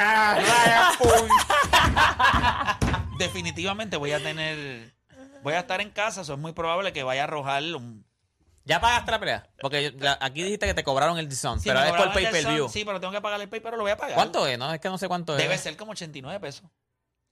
Definitivamente 3.19 3.97
voy 3.99 4.13
a 4.13 4.23
tener. 4.23 4.95
Voy 5.43 5.55
a 5.55 5.61
estar 5.61 5.81
en 5.81 5.91
casa, 5.91 6.23
eso 6.23 6.35
es 6.35 6.39
muy 6.39 6.53
probable 6.53 6.93
que 6.93 7.03
vaya 7.03 7.23
a 7.23 7.25
arrojar 7.25 7.63
un. 7.75 8.07
¿Ya 8.65 8.81
pagaste 8.81 9.11
la 9.11 9.19
pelea? 9.19 9.49
Porque 9.61 9.85
yo- 9.85 9.91
la- 9.99 10.19
aquí 10.21 10.43
dijiste 10.43 10.67
que 10.67 10.75
te 10.75 10.85
cobraron 10.85 11.19
el 11.19 11.29
discount, 11.29 11.61
Sí, 11.63 11.69
pero 11.69 11.81
me 11.81 11.87
es 11.87 11.91
por 11.93 11.99
cobraron 12.07 12.19
el 12.25 12.31
pay-per-view. 12.31 12.65
Sun, 12.65 12.73
Sí, 12.73 12.85
pero 12.85 13.01
tengo 13.01 13.13
que 13.13 13.21
pagar 13.21 13.41
el 13.41 13.49
pay, 13.49 13.61
pero 13.61 13.77
lo 13.77 13.83
voy 13.83 13.93
a 13.93 13.97
pagar. 13.97 14.15
¿Cuánto 14.15 14.47
es? 14.47 14.59
No, 14.59 14.73
es 14.73 14.81
que 14.81 14.89
no 14.89 14.99
sé 14.99 15.09
cuánto 15.09 15.35
Debe 15.35 15.55
es. 15.55 15.61
ser 15.61 15.77
como 15.77 15.93
89 15.93 16.39
pesos. 16.41 16.65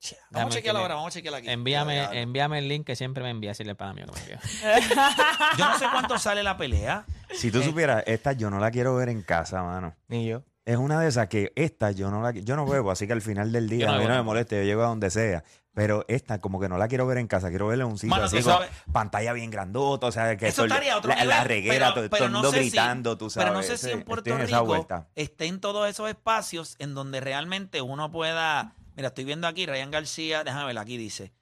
Déjame 0.00 0.20
Vamos 0.30 0.54
a 0.54 0.56
chequearlo 0.58 0.78
que- 0.78 0.82
ahora, 0.82 0.94
vamos 0.94 1.08
a 1.08 1.14
chequearlo 1.14 1.38
aquí. 1.38 1.50
Envíame, 1.50 2.20
envíame 2.22 2.58
el 2.60 2.68
link 2.68 2.86
que 2.86 2.94
siempre 2.94 3.22
me 3.24 3.30
envía, 3.30 3.50
decirle 3.50 3.74
para 3.74 3.92
mí. 3.92 4.02
que 4.04 4.12
me 4.12 4.18
envía. 4.20 4.40
Yo 5.58 5.68
no 5.68 5.78
sé 5.78 5.86
cuánto 5.90 6.18
sale 6.18 6.42
la 6.42 6.56
pelea. 6.56 7.04
Si 7.34 7.50
tú 7.50 7.62
supieras, 7.62 8.04
esta 8.06 8.32
yo 8.32 8.48
no 8.48 8.58
la 8.60 8.70
quiero 8.70 8.94
ver 8.96 9.08
en 9.08 9.22
casa, 9.22 9.62
mano. 9.62 9.94
Ni 10.08 10.26
yo. 10.28 10.42
Es 10.64 10.76
una 10.76 11.00
de 11.00 11.08
esas 11.08 11.28
que 11.28 11.52
esta 11.56 11.90
yo 11.92 12.10
no 12.10 12.20
la 12.22 12.30
yo 12.32 12.54
no 12.54 12.66
bebo, 12.66 12.90
así 12.90 13.06
que 13.06 13.12
al 13.14 13.22
final 13.22 13.50
del 13.52 13.68
día 13.68 13.80
Yo 13.80 13.86
no 13.86 13.92
a 13.92 13.96
mí 13.96 14.02
bebo. 14.04 14.10
no 14.10 14.16
me 14.16 14.22
molesta, 14.22 14.54
yo 14.56 14.62
llego 14.62 14.82
a 14.82 14.86
donde 14.86 15.10
sea. 15.10 15.42
Pero 15.78 16.04
esta 16.08 16.40
como 16.40 16.58
que 16.58 16.68
no 16.68 16.76
la 16.76 16.88
quiero 16.88 17.06
ver 17.06 17.18
en 17.18 17.28
casa, 17.28 17.50
quiero 17.50 17.68
verla 17.68 17.84
en 17.84 17.90
un 17.92 17.98
sitio 17.98 18.10
Mano, 18.10 18.24
así 18.24 18.42
con 18.42 18.56
pantalla 18.92 19.32
bien 19.32 19.48
grandota, 19.48 20.08
o 20.08 20.10
sea, 20.12 20.36
que 20.36 20.48
Eso 20.48 20.56
todo 20.62 20.66
estaría 20.66 20.94
a 20.94 20.98
otro 20.98 21.08
la, 21.10 21.24
la 21.24 21.34
nivel, 21.36 21.44
reguera, 21.48 21.94
pero- 21.94 22.10
todo, 22.10 22.24
el 22.26 22.32
no 22.32 22.38
mundo 22.38 22.50
sé 22.50 22.64
si- 22.64 22.70
gritando, 22.70 23.16
tú 23.16 23.30
sabes. 23.30 23.44
Pero 23.46 23.56
no 23.56 23.62
sé 23.62 23.78
si 23.78 23.90
en 23.92 24.02
Puerto 24.02 24.28
en 24.30 24.40
esa 24.40 24.56
Rico 24.58 24.64
vuelta. 24.66 25.06
estén 25.14 25.60
todos 25.60 25.88
esos 25.88 26.08
espacios 26.08 26.74
en 26.80 26.94
donde 26.96 27.20
realmente 27.20 27.80
uno 27.80 28.10
pueda. 28.10 28.74
Mira, 28.96 29.08
estoy 29.08 29.22
viendo 29.24 29.46
aquí, 29.46 29.66
Ryan 29.66 29.92
García, 29.92 30.42
déjame 30.42 30.66
ver, 30.66 30.78
aquí 30.78 30.96
dice. 30.96 31.32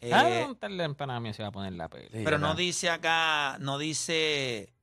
Eh, 0.00 0.10
Ah, 0.12 0.24
preguntarle 0.24 0.82
en 0.82 0.94
Panamá 0.96 1.20
mí 1.20 1.32
se 1.32 1.42
va 1.42 1.50
a 1.50 1.52
poner 1.52 1.72
la 1.74 1.88
pelea. 1.88 2.08
Sí, 2.12 2.22
pero 2.24 2.38
no 2.38 2.48
¿verdad? 2.48 2.58
dice 2.58 2.90
acá, 2.90 3.56
no 3.60 3.78
dice, 3.78 4.74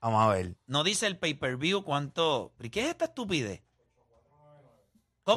Vamos 0.00 0.22
a 0.24 0.28
ver. 0.34 0.56
no 0.66 0.82
dice 0.82 1.06
el 1.06 1.18
pay-per-view 1.18 1.82
cuánto. 1.84 2.54
¿Pero 2.56 2.66
¿y 2.68 2.70
qué 2.70 2.80
es 2.84 2.88
esta 2.88 3.04
estupidez? 3.04 3.62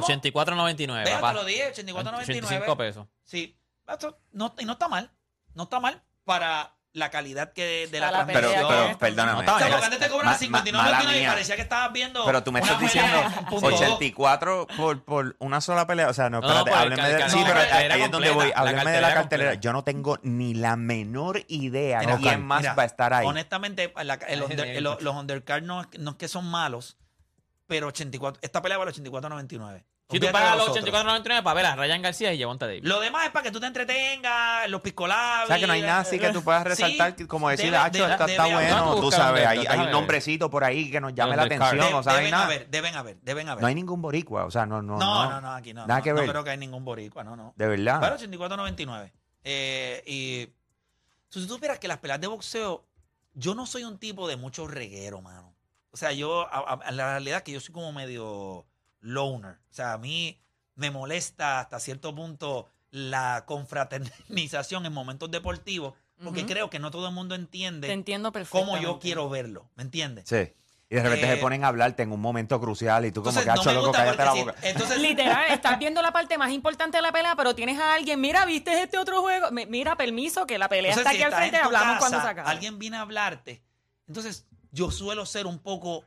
¿Cómo? 0.02 0.08
84.99, 0.08 0.94
Ve, 0.98 1.04
te 1.06 1.12
papá. 1.12 1.34
lo 1.34 1.44
dije, 1.46 1.72
84.99. 1.74 2.20
85 2.24 2.78
pesos. 2.78 3.08
Sí, 3.24 3.58
Esto 3.88 4.18
no, 4.32 4.54
y 4.60 4.66
no 4.66 4.74
está 4.74 4.88
mal. 4.88 5.12
No 5.54 5.64
está 5.64 5.80
mal 5.80 6.02
para 6.24 6.74
la 6.94 7.10
calidad 7.10 7.54
que 7.54 7.88
de 7.88 8.00
la 8.00 8.12
la 8.12 8.26
Pero, 8.28 8.50
perdóname. 9.00 9.34
No, 9.34 9.40
está 9.40 9.56
O 9.56 9.58
sea, 9.58 9.66
bien. 9.68 9.72
porque 9.80 9.86
antes 9.86 10.00
te 10.00 10.10
cobran 10.10 10.26
Ma- 10.28 10.32
ma- 10.34 10.38
59 10.38 10.92
mala 10.92 11.04
y 11.16 11.20
mía. 11.20 11.30
parecía 11.32 11.56
que 11.56 11.64
estabas 11.64 11.92
viendo. 11.92 12.24
Pero 12.24 12.44
tú 12.44 12.52
me 12.52 12.60
estás 12.60 12.80
diciendo 12.80 13.18
en 13.20 13.46
punto 13.50 13.70
dos. 13.72 13.82
84 13.82 14.68
por, 14.78 15.04
por 15.04 15.36
una 15.40 15.60
sola 15.60 15.88
pelea. 15.88 16.10
O 16.10 16.14
sea, 16.14 16.30
no, 16.30 16.40
espérate, 16.40 16.70
cal- 16.72 16.90
de, 17.18 17.30
sí, 17.32 17.40
pero 17.44 17.56
la 17.56 17.62
ahí 17.62 17.70
cartelera 17.70 17.96
es 18.06 18.12
donde 18.12 18.30
voy. 18.32 18.46
de 18.46 19.02
la 19.02 19.14
cartelera. 19.14 19.54
Yo 19.56 19.74
no 19.74 19.84
tengo 19.84 20.20
ni 20.22 20.54
la 20.54 20.76
menor 20.76 21.44
idea 21.48 22.00
de 22.02 22.16
quién 22.18 22.46
más 22.46 22.62
mira, 22.62 22.74
va 22.76 22.84
a 22.84 22.86
estar 22.86 23.12
ahí. 23.14 23.26
Honestamente, 23.26 23.92
la- 24.04 24.14
el 24.14 24.44
under- 24.44 24.68
el- 24.68 24.84
los, 24.84 25.02
los 25.02 25.16
undercard 25.16 25.64
no, 25.64 25.88
no 25.98 26.12
es 26.12 26.18
que 26.18 26.28
son 26.28 26.46
malos, 26.46 26.98
pero 27.68 27.88
84, 27.88 28.40
esta 28.44 28.62
pelea 28.62 28.78
vale 28.78 28.92
84.99. 28.92 29.84
Si 30.10 30.20
tú 30.20 30.28
pagas 30.32 30.58
los 30.58 30.70
otros. 30.70 30.86
84.99 30.86 31.42
para 31.44 31.54
ver 31.56 31.66
a 31.66 31.76
Ryan 31.76 32.02
García 32.02 32.34
y 32.34 32.40
Javonta 32.40 32.68
Davis. 32.68 32.84
Lo 32.84 33.00
demás 33.00 33.26
es 33.26 33.32
para 33.32 33.44
que 33.44 33.52
tú 33.52 33.60
te 33.60 33.66
entretengas, 33.68 34.70
los 34.70 34.82
piscolabis. 34.82 35.46
O 35.46 35.48
sea, 35.48 35.58
que 35.58 35.66
no 35.66 35.74
hay 35.74 35.82
nada 35.82 36.00
así 36.02 36.20
que 36.20 36.30
tú 36.30 36.44
puedas 36.44 36.64
resaltar, 36.66 37.16
Sí, 37.18 37.26
como 37.26 37.50
decir, 37.50 37.68
debe- 37.72 37.78
Hacho, 37.78 38.04
debe- 38.04 38.12
está, 38.12 38.26
debe 38.28 38.54
bueno, 38.54 38.96
tú 39.00 39.12
sabes, 39.12 39.46
hay, 39.48 39.66
hay 39.66 39.80
un 39.80 39.92
nombrecito 39.92 40.50
por 40.50 40.64
ahí 40.66 40.92
que 40.92 41.00
nos 41.02 41.16
llame 41.16 41.36
la 41.36 41.44
atención, 41.44 41.80
De- 41.80 41.90
no 41.92 42.04
sabes 42.04 42.20
deben 42.20 42.32
nada. 42.32 42.46
haber, 42.46 42.70
deben 42.70 42.96
haber, 42.96 43.18
deben 43.22 43.50
haber. 43.50 43.62
No 43.62 43.68
hay 43.68 43.76
ningún 43.76 44.02
boricua, 44.02 44.46
o 44.46 44.52
sea, 44.52 44.66
no, 44.66 44.82
no, 44.82 44.98
no, 44.98 45.24
no. 45.26 45.30
no, 45.32 45.42
no, 45.42 45.54
aquí 45.54 45.74
no. 45.74 45.88
Nada 45.88 46.00
no, 46.00 46.04
que 46.04 46.10
no 46.12 46.16
ver. 46.18 46.30
creo 46.30 46.44
que 46.44 46.50
hay 46.52 46.58
ningún 46.58 46.84
boricua, 46.86 47.24
no, 47.24 47.36
no. 47.36 47.54
De 47.56 47.68
verdad. 47.68 48.00
Pero 48.02 48.16
84.99. 48.18 49.12
Eh, 49.46 50.04
y 50.06 50.50
si 51.30 51.40
tú 51.48 51.54
supieras 51.54 51.80
que 51.80 51.88
las 51.88 51.98
peleas 51.98 52.20
de 52.22 52.28
boxeo, 52.28 52.86
yo 53.34 53.56
no 53.56 53.66
soy 53.66 53.84
un 53.86 53.98
tipo 53.98 54.28
de 54.28 54.36
mucho 54.36 54.68
reguero, 54.68 55.22
mano. 55.22 55.53
O 55.94 55.98
sea, 55.98 56.12
yo, 56.12 56.42
a, 56.52 56.58
a- 56.58 56.74
a 56.88 56.92
la 56.92 57.12
realidad 57.12 57.38
es 57.38 57.44
que 57.44 57.52
yo 57.54 57.60
soy 57.62 57.72
como 57.74 57.94
medio 57.94 58.66
loner. 59.00 59.54
O 59.70 59.74
sea, 59.74 59.94
a 59.94 59.98
mí 59.98 60.40
me 60.76 60.90
molesta 60.92 61.60
hasta 61.62 61.80
cierto 61.80 62.14
punto 62.16 62.68
la 62.90 63.44
confraternización 63.48 64.86
en 64.86 64.94
momentos 64.94 65.30
deportivos, 65.32 65.94
porque 66.24 66.46
creo 66.46 66.70
que 66.70 66.80
no 66.80 66.90
todo 66.92 67.08
el 67.08 67.14
mundo 67.14 67.36
entiende 67.36 67.88
Te 67.88 67.94
entiendo 67.94 68.32
cómo 68.50 68.78
yo 68.78 69.00
quiero 69.00 69.30
verlo. 69.30 69.70
¿Me 69.76 69.84
entiendes? 69.84 70.26
Sí. 70.28 70.54
Y 70.90 70.96
de 70.96 71.02
repente 71.04 71.26
Eh, 71.28 71.36
se 71.36 71.38
ponen 71.38 71.64
a 71.64 71.70
hablarte 71.70 72.04
en 72.04 72.12
un 72.12 72.22
momento 72.22 72.60
crucial 72.62 73.04
y 73.06 73.12
tú 73.12 73.24
como 73.24 73.40
Entonces, 73.40 73.64
que, 73.64 73.70
no 73.76 73.82
loco, 73.82 73.92
cállate 73.92 74.26
la 74.26 74.34
boca. 74.34 74.56
entonces, 74.62 74.98
Literal, 75.02 75.46
estás 75.52 75.80
viendo 75.80 76.02
la 76.04 76.12
parte 76.14 76.38
más 76.38 76.52
importante 76.52 76.98
de 76.98 77.02
la 77.02 77.12
pelea, 77.12 77.36
pero 77.36 77.56
tienes 77.56 77.80
a 77.80 77.96
alguien, 77.96 78.22
mira, 78.22 78.46
¿viste 78.46 78.80
este 78.84 79.00
otro 79.00 79.22
juego? 79.22 79.50
Mi- 79.52 79.66
Mira, 79.66 79.96
permiso, 79.96 80.46
que 80.46 80.58
la 80.60 80.70
pelea 80.70 80.92
entonces, 80.92 81.14
está 81.14 81.18
si 81.18 81.24
aquí 81.24 81.34
al 81.34 81.40
frente, 81.50 81.58
hablamos 81.58 81.98
cuando 81.98 82.22
se 82.22 82.28
acabe. 82.28 82.50
Alguien 82.50 82.78
viene 82.78 82.98
a 82.98 83.02
hablarte. 83.02 83.64
Entonces, 84.08 84.46
yo 84.74 84.92
suelo 84.92 85.26
ser 85.26 85.46
un 85.46 85.60
poco. 85.60 86.04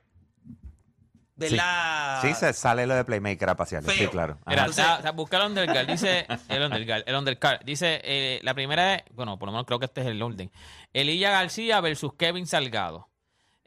¿Verdad? 1.37 2.21
Sí, 2.23 2.35
se 2.35 2.53
sale 2.53 2.87
lo 2.87 2.95
de 2.95 3.05
Playmaker 3.05 3.51
a 3.51 3.57
pasear. 3.57 3.85
Sí, 3.85 4.07
claro. 4.09 4.39
Mira, 4.47 4.67
busca 5.15 5.37
el 5.37 5.47
undercard. 5.47 5.87
Dice 5.87 6.27
el 6.49 6.63
undercard. 6.63 7.03
El 7.07 7.15
undercard. 7.15 7.65
Dice, 7.65 8.01
eh, 8.05 8.41
la 8.43 8.55
primera 8.55 8.97
es, 8.97 9.05
bueno, 9.15 9.39
por 9.39 9.47
lo 9.47 9.53
menos 9.53 9.67
creo 9.67 9.79
que 9.79 9.85
este 9.85 10.01
es 10.01 10.07
el 10.09 10.21
orden. 10.23 10.51
Elilla 10.93 11.31
García 11.31 11.81
versus 11.81 12.15
Kevin 12.15 12.47
Salgado. 12.47 13.09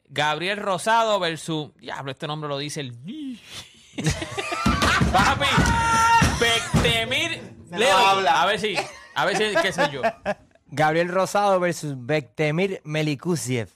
Gabriel 0.08 0.58
Rosado 0.58 1.20
versus, 1.20 1.72
diablo, 1.76 2.10
este 2.10 2.26
nombre 2.26 2.48
lo 2.48 2.58
dice 2.58 2.80
el... 2.80 2.92
Papi, 5.12 5.46
Bectemir. 6.40 7.40
Leo, 7.70 7.96
a 7.96 8.46
ver 8.46 8.58
si, 8.58 8.74
a 9.14 9.24
ver 9.24 9.36
si, 9.36 9.44
qué 9.62 9.72
sé 9.72 9.88
yo. 9.92 10.02
Gabriel 10.66 11.08
Rosado 11.08 11.60
versus 11.60 11.94
Bektemir 11.96 12.80
Melikusiev. 12.82 13.68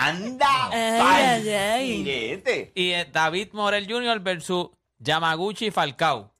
¡Anda! 0.00 0.68
Ay, 0.70 1.24
ay, 1.24 1.48
ay. 1.50 1.98
Mirete. 2.04 2.72
Y 2.76 2.92
eh, 2.92 3.08
David 3.12 3.48
Morel 3.52 3.86
Jr. 3.90 4.20
versus 4.20 4.68
Yamaguchi 4.98 5.70
Falcao. 5.72 6.32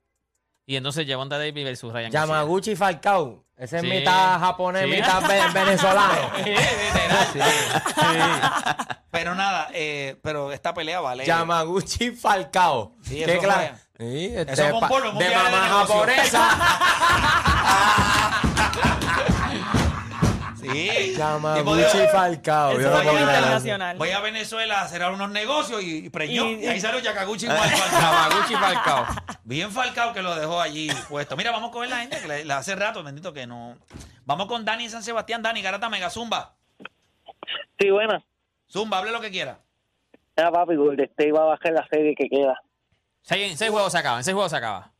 Y 0.65 0.77
entonces 0.77 1.07
Javonta 1.09 1.39
Davis 1.39 1.65
versus 1.65 1.93
Ryan 1.93 2.13
García. 2.13 2.21
Yamaguchi 2.35 2.77
Falcao. 2.77 3.45
Ese 3.57 3.77
es 3.79 3.83
Sí. 3.83 3.89
mitad 3.89 4.39
japonés, 4.39 4.85
Sí. 4.85 4.91
mitad 4.91 5.21
ve- 5.27 5.43
venezolano. 5.55 6.31
Pero 9.11 9.35
nada, 9.35 9.69
eh, 9.73 10.17
pero 10.23 10.53
esta 10.53 10.73
pelea 10.75 11.01
vale. 11.01 11.25
Yamaguchi 11.27 12.13
Falcao. 12.13 12.93
Sí, 13.03 13.25
¿Qué 13.25 13.33
eso 13.33 13.43
clase? 13.43 13.73
fue. 13.97 14.07
Sí, 14.07 14.27
este 14.37 14.53
Eso 14.53 14.63
fue 14.63 14.73
un 14.75 14.81
pa- 14.81 14.89
polvo 14.89 15.07
en 15.09 15.13
un 15.15 15.19
de 15.19 15.29
viaje 15.29 15.45
de 15.45 15.51
mamá 15.51 15.67
negocio. 15.67 15.95
japonesa. 15.97 16.49
Sí. 20.73 21.15
Yamaguchi 21.17 22.07
Falcao. 22.13 22.73
Yo 22.73 22.79
no 22.91 22.97
fue 22.97 23.03
puedo 23.03 23.17
creer. 23.17 23.29
internacional. 23.29 23.97
Voy 23.99 24.11
a 24.11 24.21
Venezuela 24.21 24.81
a 24.81 24.83
hacer 24.85 25.03
unos 25.11 25.31
negocios 25.31 25.83
y, 25.83 26.07
y 26.07 26.11
preñó. 26.11 26.47
Y- 26.47 26.65
Y, 26.65 26.67
ahí 26.67 26.81
salió 26.81 27.01
Yakaguchi 27.01 27.47
igual. 27.47 27.69
Yamaguchi 27.93 28.55
Falcao. 28.55 29.07
Bien 29.45 29.71
Falcao 29.71 30.13
que 30.13 30.23
lo 30.23 30.35
dejó 30.35 30.61
allí 30.61 30.89
puesto. 31.09 31.37
Mira, 31.37 31.51
vamos 31.53 31.71
con 31.71 31.89
la 31.89 31.99
gente 31.99 32.21
que 32.21 32.29
le, 32.29 32.45
le 32.45 32.53
hace 32.53 32.75
rato, 32.77 33.03
bendito 33.03 33.33
que 33.33 33.47
no. 33.47 33.77
Vamos 34.25 34.47
con 34.47 34.65
Dani 34.65 34.85
en 34.85 34.91
San 34.91 35.03
Sebastián. 35.03 35.43
Dani, 35.43 35.63
Garata 35.63 35.89
Mega, 35.89 36.11
Zumba. 36.11 36.55
Sí, 37.79 37.91
buena. 37.91 38.23
Zumba, 38.71 38.99
hable 38.99 39.13
lo 39.13 39.21
que 39.21 39.31
quiera. 39.31 39.59
Ya, 40.37 40.51
papi, 40.51 40.77
Golden 40.77 41.07
State 41.11 41.33
va 41.33 41.41
a 41.43 41.47
bajar 41.47 41.73
la 41.73 41.87
serie 41.91 42.15
que 42.15 42.29
queda. 42.29 42.61
Seis, 43.23 43.59
seis 43.59 43.71
juegos 43.71 43.93
se 43.93 43.99
acaban, 43.99 44.23
seis 44.23 44.35
juegos 44.35 44.51
se 44.51 44.57
acaba. 44.59 44.91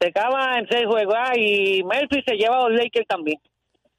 Se 0.00 0.08
acaba 0.08 0.58
en 0.58 0.66
seis 0.68 0.86
juegos 0.86 1.14
ah, 1.18 1.32
y 1.36 1.82
Memphis 1.84 2.24
se 2.26 2.34
lleva 2.36 2.56
a 2.56 2.68
los 2.68 2.72
Lakers 2.78 3.06
también. 3.06 3.38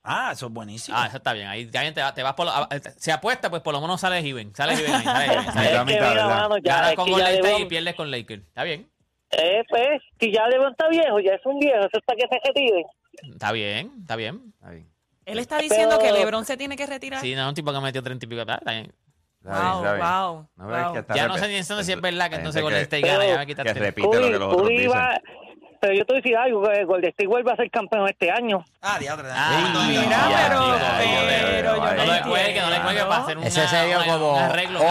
Ah, 0.04 0.32
eso 0.34 0.48
es 0.48 0.52
buenísimo. 0.54 0.98
Ah, 0.98 1.08
eso 1.08 1.18
está 1.18 1.34
bien. 1.34 1.48
Ahí 1.48 1.70
ya 1.70 1.82
bien 1.82 1.94
te, 1.94 2.02
te 2.14 2.24
vas 2.24 2.34
por 2.34 2.46
lo- 2.48 2.52
a- 2.52 2.68
se 2.98 3.12
apuesta, 3.12 3.50
pues 3.50 3.62
por 3.62 3.74
lo 3.74 3.82
menos 3.82 4.02
sales 4.02 4.24
Iben. 4.26 4.54
Sales 4.56 4.80
Iben 4.80 4.94
ahí, 4.96 5.04
sales 5.04 5.32
Iben, 5.32 5.54
sales 5.54 5.86
que 5.86 5.94
ya, 6.64 6.76
Ganas 6.76 6.96
con 6.96 7.06
que 7.06 7.12
Golden 7.12 7.28
ya 7.28 7.34
State 7.36 7.62
y 7.62 7.66
pierdes 7.66 7.96
con 7.96 8.10
Lakers. 8.12 8.42
Está 8.48 8.64
bien. 8.64 8.90
eh, 9.32 9.64
pues, 9.70 10.02
si 10.20 10.32
ya 10.32 10.48
Lebron 10.48 10.72
está 10.72 10.88
viejo, 10.90 11.20
ya 11.20 11.34
es 11.36 11.46
un 11.46 11.60
viejo, 11.60 11.78
eso 11.80 11.90
está 12.00 12.16
que 12.16 12.28
se 12.28 12.40
retire. 12.44 12.84
Está 13.32 13.52
bien, 13.52 13.92
está 14.02 14.16
bien. 14.16 14.42
Está 14.56 14.70
bien. 14.72 14.92
Él 15.26 15.38
está 15.40 15.60
diciendo 15.60 15.98
Pero- 16.00 16.14
que 16.16 16.20
LeBron 16.20 16.46
se 16.46 16.58
tiene 16.58 16.76
que 16.76 16.86
retirar. 16.88 17.22
Sí, 17.22 17.36
no 17.36 17.48
un 17.48 17.54
tipo 17.54 17.72
que 17.72 17.80
metió 17.80 18.02
30 18.02 18.26
y 18.26 18.30
pico. 18.30 18.42
Está 18.42 18.56
está 18.56 18.72
bien. 18.72 18.94
Está 19.44 19.54
bien, 19.54 19.72
Wow, 19.72 19.78
está 19.84 19.94
bien. 19.94 20.06
wow, 20.08 20.48
No 20.56 20.68
wow. 20.68 20.94
que 20.94 21.00
está 21.00 21.16
Ya 21.16 21.28
no 21.28 21.38
sé 21.38 21.48
ni 21.48 21.64
si 21.64 21.92
es 21.94 22.02
verdad 22.02 22.30
que 22.30 22.36
entonces 22.38 22.62
Golden 22.62 22.80
que- 22.80 22.84
State 22.84 23.08
gana. 23.08 23.26
Ya 23.26 23.38
me 23.38 23.46
Que 23.46 23.52
quitaste. 23.56 23.74
repite 23.74 24.08
lo 24.08 24.22
que 24.24 24.30
los 24.32 24.54
otros 24.54 24.70
dicen. 24.70 24.92
Pero 25.82 25.94
yo 25.94 26.06
te 26.06 26.14
voy 26.14 26.20
a 26.20 26.22
decir 26.22 26.38
algo, 26.38 26.62
que 26.64 26.86
Golden 26.86 27.10
State 27.10 27.28
vuelve 27.28 27.52
a 27.52 27.56
ser 27.58 27.70
campeón 27.70 28.08
este 28.08 28.32
año. 28.32 28.64
Ah, 28.82 28.98
diablo. 29.00 29.28
Ah, 29.30 29.72
no, 29.74 29.82
no, 29.82 29.88
Mira, 29.90 30.04
no. 30.04 30.36
Pero, 30.38 30.82
pero 31.50 31.76
yo 31.76 31.82
No 31.82 32.06
no 32.06 32.14
le 32.14 32.22
cuelgue, 32.22 32.62
no 32.62 32.70
le 32.70 32.82
cuelgue 32.82 33.02
para 33.04 33.18
hacer 33.24 33.38
un 33.38 33.44
Ese 33.44 33.68
se 33.68 33.86
dio 33.88 33.98
como 34.06 34.38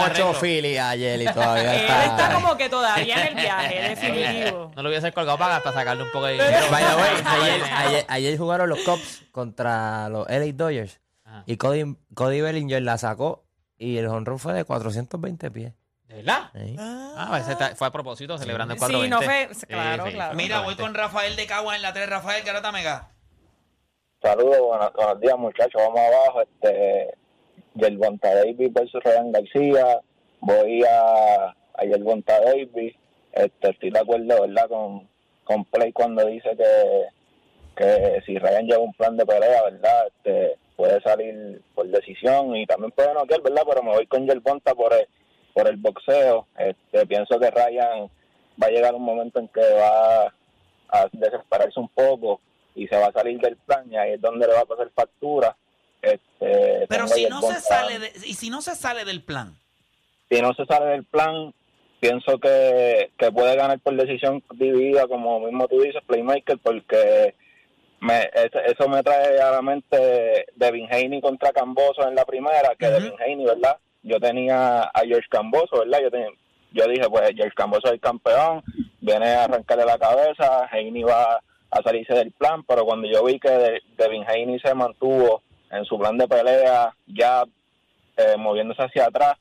ocho. 0.05 0.33
Phillies 0.33 0.79
ayer 0.79 1.21
y 1.21 1.25
todavía 1.25 1.73
Él 1.75 1.81
está. 1.81 2.05
está 2.05 2.33
como 2.33 2.57
que 2.57 2.69
todavía 2.69 3.21
en 3.21 3.27
el 3.29 3.35
viaje, 3.35 3.81
definitivo. 3.89 4.71
No 4.75 4.83
lo 4.83 4.89
hubiese 4.89 5.11
colgado 5.11 5.37
para, 5.37 5.63
para 5.63 5.75
sacarle 5.75 6.03
un 6.03 6.11
poco 6.11 6.25
de 6.25 6.37
Pero- 6.37 6.75
ayer, 6.75 7.63
ayer- 7.77 8.05
ayer 8.07 8.37
jugaron 8.37 8.69
los 8.69 8.79
Cubs 8.81 9.23
contra 9.31 10.09
los 10.09 10.27
LA 10.29 10.51
Dodgers 10.53 10.99
Ajá. 11.23 11.43
y 11.45 11.57
Cody, 11.57 11.95
Cody 12.13 12.41
Bellinger 12.41 12.81
la 12.81 12.97
sacó 12.97 13.45
y 13.77 13.97
el 13.97 14.07
honrón 14.07 14.37
fue 14.39 14.53
de 14.53 14.65
420 14.65 15.49
pies. 15.51 15.73
¿De 16.11 16.17
verdad? 16.17 16.49
Sí. 16.53 16.75
Ah, 16.77 17.37
ese 17.41 17.53
está- 17.53 17.75
fue 17.75 17.87
a 17.87 17.91
propósito, 17.91 18.37
celebrando 18.37 18.73
el 18.73 18.79
Sí, 18.79 18.85
420. 18.85 19.09
no 19.09 19.21
fue- 19.21 19.65
claro, 19.67 20.05
sí, 20.05 20.11
claro. 20.13 20.35
Mira, 20.35 20.61
voy 20.61 20.75
con 20.75 20.93
Rafael 20.93 21.35
de 21.35 21.47
Cagua 21.47 21.75
en 21.75 21.81
la 21.81 21.93
3. 21.93 22.09
Rafael, 22.09 22.43
Garata 22.43 22.71
Mega. 22.71 23.09
Saludos, 24.21 24.59
buenos, 24.59 24.93
buenos 24.93 25.19
días 25.19 25.37
muchachos, 25.37 25.73
vamos 25.81 25.99
abajo. 25.99 26.41
Este, 26.41 27.13
Yerbonta 27.75 28.35
Davis 28.35 28.71
versus 28.73 29.01
Ryan 29.03 29.31
García. 29.31 29.99
Voy 30.41 30.83
a, 30.83 31.45
a 31.75 31.83
Yerbonta 31.85 32.39
Davis. 32.41 32.95
Este, 33.31 33.69
estoy 33.71 33.89
de 33.91 33.99
acuerdo, 33.99 34.41
¿verdad? 34.41 34.67
Con, 34.69 35.07
con 35.45 35.65
Play 35.65 35.91
cuando 35.93 36.25
dice 36.25 36.49
que, 36.57 37.05
que 37.75 38.21
si 38.25 38.37
Ryan 38.37 38.65
lleva 38.65 38.79
un 38.83 38.93
plan 38.93 39.17
de 39.17 39.25
pelea, 39.25 39.63
¿verdad? 39.63 40.07
Este, 40.07 40.57
puede 40.75 41.01
salir 41.01 41.61
por 41.73 41.87
decisión 41.87 42.55
y 42.55 42.65
también 42.67 42.91
puede 42.91 43.13
noquear, 43.13 43.41
¿verdad? 43.41 43.63
Pero 43.67 43.83
me 43.83 43.91
voy 43.91 44.05
con 44.07 44.27
Yerbonta 44.27 44.75
por 44.75 44.93
el, 44.93 45.07
por 45.53 45.67
el 45.67 45.77
boxeo. 45.77 46.47
Este, 46.57 47.05
pienso 47.05 47.39
que 47.39 47.51
Ryan 47.51 48.09
va 48.61 48.67
a 48.67 48.71
llegar 48.71 48.93
un 48.95 49.03
momento 49.03 49.39
en 49.39 49.47
que 49.47 49.61
va 49.61 50.33
a 50.89 51.07
desesperarse 51.11 51.79
un 51.79 51.89
poco 51.89 52.41
y 52.75 52.87
se 52.87 52.97
va 52.97 53.07
a 53.07 53.11
salir 53.13 53.39
del 53.39 53.57
plan 53.57 53.85
y 53.91 53.97
ahí 53.97 54.13
es 54.13 54.21
donde 54.21 54.47
le 54.47 54.53
va 54.53 54.61
a 54.61 54.65
pasar 54.65 54.89
factura. 54.95 55.55
Este, 56.01 56.85
Pero 56.89 57.07
si 57.07 57.25
no 57.27 57.41
se 57.41 57.59
sale 57.59 57.99
de, 57.99 58.11
y 58.25 58.33
si 58.33 58.49
no 58.49 58.61
se 58.61 58.75
sale 58.75 59.05
del 59.05 59.21
plan. 59.23 59.55
si 60.29 60.41
no 60.41 60.53
se 60.53 60.65
sale 60.65 60.87
del 60.87 61.03
plan, 61.05 61.53
pienso 61.99 62.39
que, 62.39 63.11
que 63.17 63.31
puede 63.31 63.55
ganar 63.55 63.79
por 63.79 63.95
decisión 63.95 64.43
dividida, 64.53 65.07
como 65.07 65.39
mismo 65.41 65.67
tú 65.67 65.79
dices, 65.81 66.01
Playmaker, 66.07 66.57
porque 66.57 67.35
me, 67.99 68.29
eso, 68.65 68.89
me 68.89 69.03
trae 69.03 69.39
a 69.39 69.51
la 69.51 69.61
mente 69.61 70.47
Devin 70.55 70.87
Haney 70.91 71.21
contra 71.21 71.51
Camboso 71.53 72.07
en 72.07 72.15
la 72.15 72.25
primera, 72.25 72.73
que 72.77 72.87
Ujú. 72.87 72.95
Devin 72.95 73.13
Haney, 73.21 73.45
¿verdad? 73.45 73.77
Yo 74.03 74.19
tenía 74.19 74.81
a 74.83 75.01
George 75.05 75.27
Camboso, 75.29 75.79
¿verdad? 75.79 75.99
Yo, 76.01 76.09
yo 76.73 76.87
dije, 76.91 77.07
pues 77.09 77.31
George 77.35 77.53
Camboso 77.55 77.87
es 77.87 77.93
el 77.93 77.99
campeón, 77.99 78.63
viene 78.99 79.29
a 79.33 79.43
arrancarle 79.43 79.85
la 79.85 79.97
cabeza, 79.97 80.67
Haney 80.71 81.03
va 81.03 81.39
a 81.69 81.81
salirse 81.83 82.13
del 82.13 82.31
plan, 82.31 82.63
pero 82.63 82.85
cuando 82.85 83.07
yo 83.07 83.23
vi 83.23 83.39
que 83.39 83.49
De- 83.49 83.81
Devin 83.97 84.23
Haney 84.27 84.59
se 84.59 84.73
mantuvo 84.73 85.41
en 85.69 85.85
su 85.85 85.97
plan 85.99 86.17
de 86.17 86.27
pelea, 86.27 86.93
ya 87.07 87.43
eh, 88.17 88.35
moviéndose 88.37 88.83
hacia 88.83 89.05
atrás, 89.05 89.35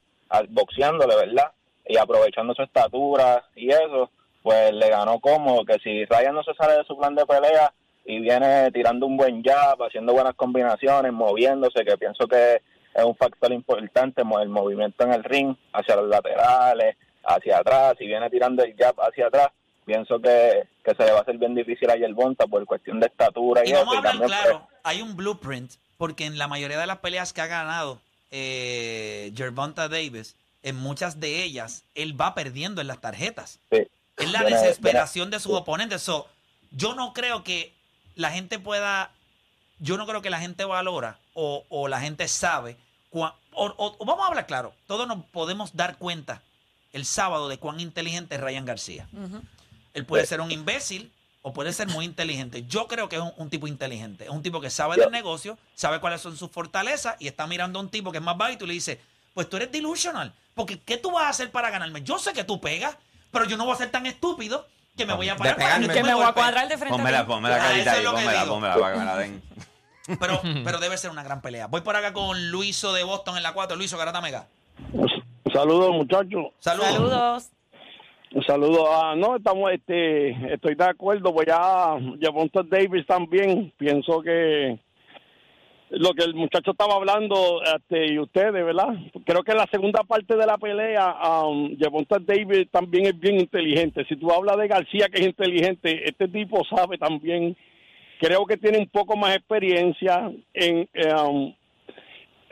boxeándole, 0.51 1.17
¿verdad? 1.17 1.51
Y 1.87 1.97
aprovechando 1.97 2.55
su 2.55 2.63
estatura 2.63 3.45
y 3.57 3.69
eso, 3.71 4.11
pues 4.43 4.73
le 4.73 4.89
ganó 4.89 5.19
cómodo, 5.21 5.65
que 5.65 5.79
si 5.83 6.05
Ryan 6.05 6.35
no 6.35 6.43
se 6.45 6.55
sale 6.55 6.75
de 6.79 6.85
su 6.85 6.97
plan 6.97 7.15
de 7.15 7.27
pelea 7.27 7.73
y 8.05 8.21
viene 8.21 8.71
tirando 8.73 9.07
un 9.07 9.17
buen 9.17 9.43
jab, 9.43 9.83
haciendo 9.83 10.13
buenas 10.13 10.35
combinaciones, 10.35 11.13
moviéndose, 11.13 11.85
que 11.85 11.99
pienso 11.99 12.27
que 12.29 12.63
es 12.95 13.05
un 13.05 13.15
factor 13.17 13.53
importante, 13.53 14.23
el 14.23 14.49
movimiento 14.49 15.05
en 15.05 15.13
el 15.13 15.25
ring, 15.25 15.55
hacia 15.73 15.97
los 15.97 16.09
laterales, 16.09 16.97
hacia 17.25 17.59
atrás, 17.59 17.95
si 17.99 18.07
viene 18.07 18.29
tirando 18.31 18.63
el 18.65 18.75
jab 18.77 18.95
hacia 19.01 19.27
atrás, 19.29 19.49
pienso 19.85 20.21
que, 20.21 20.65
que 20.85 20.95
se 20.95 21.05
le 21.05 21.13
va 21.13 21.19
a 21.19 21.23
hacer 21.23 21.37
bien 21.39 21.55
difícil 21.55 21.89
a 21.91 21.97
Yerbonta 21.97 22.47
por 22.47 22.65
cuestión 22.67 23.01
de 23.01 23.07
estatura 23.07 23.63
y, 23.65 23.71
Y 23.71 23.73
vamos 23.73 23.95
a 23.95 23.99
eso. 23.99 24.03
y 24.03 24.07
hablar 24.07 24.13
también, 24.13 24.29
pues, 24.31 24.41
claro, 24.43 24.69
hay 24.85 25.03
un 25.03 25.17
blueprint, 25.17 25.73
porque 25.97 26.25
en 26.27 26.39
la 26.39 26.49
mayoría 26.49 26.79
de 26.79 26.87
las 26.87 26.99
peleas 26.99 27.33
que 27.33 27.41
ha 27.41 27.47
ganado 27.47 28.01
eh, 28.31 29.33
Davis, 29.75 30.37
en 30.63 30.77
muchas 30.77 31.21
de 31.21 31.43
ellas, 31.43 31.85
él 31.95 32.19
va 32.21 32.35
perdiendo 32.35 32.81
en 32.81 32.87
las 32.87 33.01
tarjetas. 33.01 33.61
sí. 33.71 33.87
Es 34.17 34.31
la 34.33 34.41
Viene- 34.43 34.57
desesperación 34.61 35.31
de 35.31 35.41
sus 35.41 35.55
oponentes. 35.55 36.03
So, 36.03 36.29
yo 36.73 36.95
no 36.95 37.15
creo 37.15 37.43
que 37.43 37.73
la 38.17 38.31
gente 38.31 38.59
pueda, 38.59 39.13
yo 39.81 39.97
no 39.97 40.07
creo 40.07 40.23
que 40.23 40.31
la 40.31 40.39
gente 40.41 40.65
valora 40.65 41.19
o, 41.35 41.65
o 41.69 41.89
la 41.89 42.01
gente 42.01 42.29
sabe, 42.29 42.77
cua- 43.11 43.35
o, 43.53 43.67
o- 43.67 43.97
o 43.99 44.05
vamos 44.05 44.25
a 44.25 44.29
hablar 44.29 44.47
claro, 44.47 44.73
todos 44.87 45.09
nos 45.09 45.25
podemos 45.27 45.75
dar 45.75 45.97
cuenta 45.97 46.43
el 46.93 47.05
sábado 47.05 47.49
de 47.49 47.59
cuán 47.59 47.81
inteligente 47.81 48.37
es 48.37 48.41
Ryan 48.41 48.65
García. 48.65 49.09
Él 49.95 50.07
puede 50.07 50.25
ser 50.27 50.41
un 50.41 50.51
imbécil 50.53 51.13
o 51.43 51.53
puede 51.53 51.73
ser 51.73 51.89
muy 51.89 52.05
inteligente. 52.05 52.65
Yo 52.67 52.87
creo 52.87 53.09
que 53.09 53.17
es 53.17 53.23
un, 53.23 53.33
un 53.37 53.49
tipo 53.51 53.67
inteligente. 53.67 54.25
Es 54.25 54.31
un 54.31 54.43
tipo 54.43 54.61
que 54.61 54.71
sabe 54.71 54.97
del 54.97 55.11
negocio, 55.11 55.59
sabe 55.75 55.99
cuáles 56.01 56.21
son 56.21 56.37
sus 56.37 56.51
fortalezas 56.51 57.17
y 57.19 57.27
está 57.29 57.47
mirando 57.47 57.79
a 57.79 57.83
un 57.83 57.89
tipo 57.89 58.13
que 58.13 58.19
es 58.19 58.25
más 58.25 58.37
bajo 58.37 58.53
y 58.53 58.57
tú 58.57 58.67
le 58.67 58.75
dices, 58.75 58.99
pues 59.35 59.49
tú 59.49 59.57
eres 59.57 59.73
delusional. 59.73 60.35
Porque 60.55 60.79
¿qué 60.81 60.97
tú 60.99 61.11
vas 61.13 61.25
a 61.25 61.29
hacer 61.31 61.51
para 61.51 61.71
ganarme? 61.71 62.03
Yo 62.03 62.19
sé 62.19 62.33
que 62.33 62.45
tú 62.45 62.61
pegas, 62.61 62.97
pero 63.31 63.45
yo 63.47 63.57
no 63.57 63.65
voy 63.65 63.75
a 63.75 63.79
ser 63.79 63.91
tan 63.91 64.05
estúpido 64.07 64.67
que 64.97 65.07
me 65.07 65.15
voy 65.15 65.29
a 65.29 65.37
parar 65.37 65.57
para 65.57 65.79
Que 65.81 66.03
me 66.03 66.13
voy 66.13 66.23
a 66.23 66.27
golpees. 66.27 66.35
cuadrar 66.35 66.69
de 66.69 66.77
frente 66.77 66.97
Pónmela, 66.99 67.27
pónmela 67.27 67.57
Ah, 67.57 67.59
carita 67.59 67.81
eso 67.83 67.91
es 67.93 67.97
ahí, 67.99 68.05
lo 68.05 68.11
que 68.11 68.17
pónmela, 68.17 68.43
digo. 68.43 68.55
pónmela 68.55 68.75
para 68.77 68.93
que 68.93 68.99
me 68.99 69.05
la 69.07 69.17
den. 69.17 69.43
Pero, 70.19 70.41
pero 70.65 70.79
debe 70.79 70.97
ser 70.97 71.11
una 71.11 71.23
gran 71.23 71.43
pelea. 71.43 71.67
Voy 71.67 71.83
por 71.83 71.97
acá 71.97 72.13
con 72.13 72.51
Luiso 72.51 72.93
de 72.93 73.05
Boston 73.05 73.37
en 73.37 73.43
la 73.43 73.53
4. 73.53 73.77
Luiso 73.77 73.99
Garata 73.99 74.21
Mega. 74.21 74.49
Saludos, 75.53 75.91
muchachos. 75.91 76.47
Saludos. 76.59 76.93
Saludos. 76.93 77.51
Un 78.33 78.45
saludo 78.45 78.95
a 78.95 79.17
no 79.17 79.35
estamos 79.35 79.73
este 79.73 80.55
estoy 80.55 80.77
de 80.77 80.85
acuerdo 80.85 81.33
voy 81.33 81.47
a 81.53 81.99
Javonta 82.21 82.63
Davis 82.63 83.05
también 83.05 83.73
pienso 83.77 84.23
que 84.23 84.79
lo 85.89 86.15
que 86.15 86.23
el 86.23 86.37
muchacho 86.37 86.71
estaba 86.71 86.95
hablando 86.95 87.61
este, 87.65 88.13
y 88.13 88.21
ustedes 88.21 88.53
verdad 88.53 88.95
creo 89.27 89.43
que 89.43 89.51
en 89.51 89.59
la 89.59 89.67
segunda 89.73 90.05
parte 90.05 90.37
de 90.37 90.47
la 90.47 90.59
pelea 90.59 91.13
um, 91.45 91.77
Javonta 91.77 92.19
Davis 92.21 92.71
también 92.71 93.07
es 93.07 93.19
bien 93.19 93.41
inteligente 93.41 94.05
si 94.09 94.15
tú 94.15 94.31
hablas 94.31 94.59
de 94.59 94.69
García 94.69 95.09
que 95.09 95.23
es 95.23 95.27
inteligente 95.27 96.09
este 96.09 96.29
tipo 96.29 96.63
sabe 96.67 96.99
también 96.99 97.57
creo 98.21 98.45
que 98.47 98.57
tiene 98.57 98.79
un 98.79 98.89
poco 98.89 99.17
más 99.17 99.35
experiencia 99.35 100.31
en 100.55 100.89
um, 101.27 101.55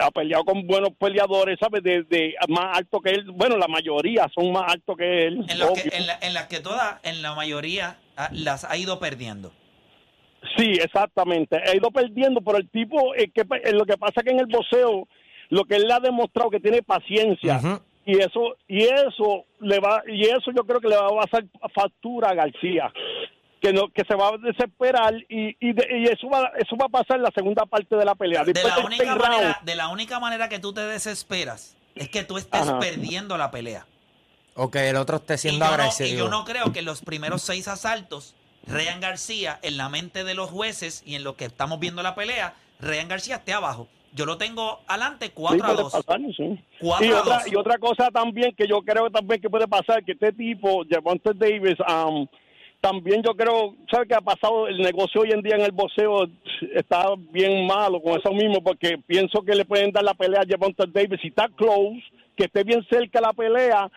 ha 0.01 0.11
peleado 0.13 0.45
con 0.45 0.65
buenos 0.67 0.91
peleadores, 0.99 1.59
¿sabes? 1.61 1.83
De, 1.83 2.05
de 2.05 2.35
más 2.49 2.79
alto 2.79 3.01
que 3.01 3.11
él. 3.11 3.25
Bueno, 3.33 3.57
la 3.57 3.67
mayoría 3.67 4.29
son 4.35 4.53
más 4.53 4.73
altos 4.73 4.97
que 4.97 5.27
él. 5.27 5.45
En 5.49 5.59
las 5.59 5.71
que, 5.73 5.97
en 5.97 6.07
la- 6.07 6.19
en 6.23 6.35
las 6.35 6.47
que 6.47 6.61
todas, 6.61 7.01
en 7.03 7.21
la 7.21 7.35
mayoría, 7.35 7.99
ah, 8.17 8.29
las 8.33 8.65
ha 8.65 8.77
ido 8.77 9.01
perdiendo. 9.01 9.53
Sí, 10.57 10.71
exactamente. 10.81 11.57
Ha 11.57 11.75
ido 11.75 11.91
perdiendo, 11.91 12.41
pero 12.41 12.59
el 12.59 12.69
tipo, 12.69 13.13
eh, 13.17 13.29
que, 13.35 13.41
eh, 13.41 13.73
lo 13.73 13.85
que 13.85 13.97
pasa 13.99 14.23
que 14.23 14.31
en 14.31 14.39
el 14.39 14.47
boxeo, 14.47 15.09
lo 15.49 15.65
que 15.65 15.75
él 15.75 15.83
le 15.89 15.93
ha 15.95 16.01
demostrado 16.01 16.49
que 16.51 16.61
tiene 16.61 16.81
paciencia. 16.83 17.59
Y 18.07 18.19
eso, 18.21 18.57
y 18.69 18.85
eso 18.85 19.45
le 19.61 19.81
va, 19.81 20.03
y 20.07 20.23
eso 20.23 20.53
yo 20.57 20.63
creo 20.65 20.81
que 20.81 20.89
le 20.89 20.97
va 20.97 21.09
a 21.09 21.27
pasar 21.27 21.45
factura 21.75 22.31
a 22.31 22.35
García. 22.35 22.91
Que 23.61 23.73
no, 23.73 23.89
que 23.89 24.05
se 24.05 24.15
va 24.15 24.29
a 24.29 24.37
desesperar 24.39 25.15
y, 25.29 25.57
y, 25.59 25.73
de- 25.73 25.89
y 25.99 26.05
eso 26.05 26.29
va 26.29 26.53
eso 26.59 26.77
va 26.77 26.87
a 26.87 26.89
pasar 26.89 27.17
en 27.17 27.25
la 27.25 27.33
segunda 27.35 27.67
parte 27.67 27.97
de 27.97 28.05
la 28.05 28.15
pelea. 28.15 28.45
De 28.45 28.53
la, 28.63 28.79
única 28.79 29.17
manera, 29.17 29.61
de 29.65 29.75
la 29.75 29.89
única 29.89 30.21
manera 30.21 30.49
que 30.49 30.59
tú 30.61 30.73
te 30.73 30.83
desesperas 30.83 31.77
es 31.97 32.09
que 32.09 32.23
tú 32.23 32.39
estés 32.39 32.61
Ajá. 32.63 32.79
perdiendo 32.79 33.37
la 33.37 33.51
pelea. 33.51 33.85
O 34.55 34.71
que 34.71 34.89
el 34.89 34.97
otro 34.97 35.17
esté 35.17 35.35
Y 35.35 35.39
siendo 35.39 35.65
no, 35.67 35.73
agresivo. 35.73 36.09
y 36.09 36.17
yo 36.17 36.29
no 36.29 36.45
creo 36.45 36.73
que 36.73 36.79
en 36.81 36.85
los 36.85 37.01
primeros 37.03 37.43
seis 37.43 37.67
asaltos, 37.69 38.35
Ryan 38.67 39.01
García, 39.01 39.59
en 39.63 39.77
la 39.77 39.89
mente 39.89 40.23
de 40.25 40.35
los 40.35 40.51
jueces 40.51 41.03
y 41.05 41.15
en 41.17 41.25
lo 41.25 41.37
que 41.37 41.47
estamos 41.47 41.81
viendo 41.81 42.03
la 42.03 42.15
pelea, 42.15 42.55
Ryan 42.81 43.09
García 43.09 43.37
esté 43.37 43.53
abajo. 43.53 43.89
Yo 44.13 44.25
lo 44.25 44.39
tengo 44.39 44.81
adelante 44.87 45.27
Sí, 45.27 45.33
4 45.35 45.65
a 45.65 45.67
puede 45.69 45.83
2. 45.83 45.93
pasar, 45.93 46.21
sí. 46.37 46.65
4 46.81 47.07
y 47.07 47.11
a 47.13 47.21
otra, 47.21 47.39
2. 47.41 47.53
y 47.53 47.57
otra 47.57 47.79
cosa 47.79 48.09
también 48.13 48.55
que 48.57 48.67
yo 48.69 48.81
creo 48.83 49.11
también 49.11 49.41
que 49.41 49.51
puede 49.51 49.67
pasar, 49.69 50.03
que 50.05 50.13
este 50.13 50.33
tipo, 50.33 50.83
Javonte 50.89 51.31
Davis, 51.35 51.77
um, 51.81 52.27
también 52.81 53.23
yo 53.23 53.35
creo, 53.35 53.75
¿sabe 53.91 54.07
qué 54.07 54.15
ha 54.15 54.21
pasado? 54.21 54.69
El 54.69 54.79
negocio 54.79 55.23
hoy 55.23 55.31
en 55.33 55.43
día 55.43 55.57
en 55.57 55.63
el 55.63 55.73
boxeo 55.73 56.29
está 56.75 57.07
bien 57.33 57.67
malo 57.67 58.01
con 58.01 58.19
eso 58.19 58.33
mismo, 58.33 58.63
porque 58.63 58.99
pienso 59.07 59.43
que 59.43 59.55
le 59.55 59.65
pueden 59.65 59.91
dar 59.91 60.05
la 60.05 60.15
pelea 60.15 60.43
a 60.43 60.47
Javonte 60.49 60.85
Davis 60.87 61.21
si 61.21 61.29
está 61.29 61.49
close, 61.49 62.03
que 62.37 62.45
esté 62.45 62.63
bien 62.63 62.87
cerca 62.89 63.21
la 63.21 63.33
pelea, 63.33 63.91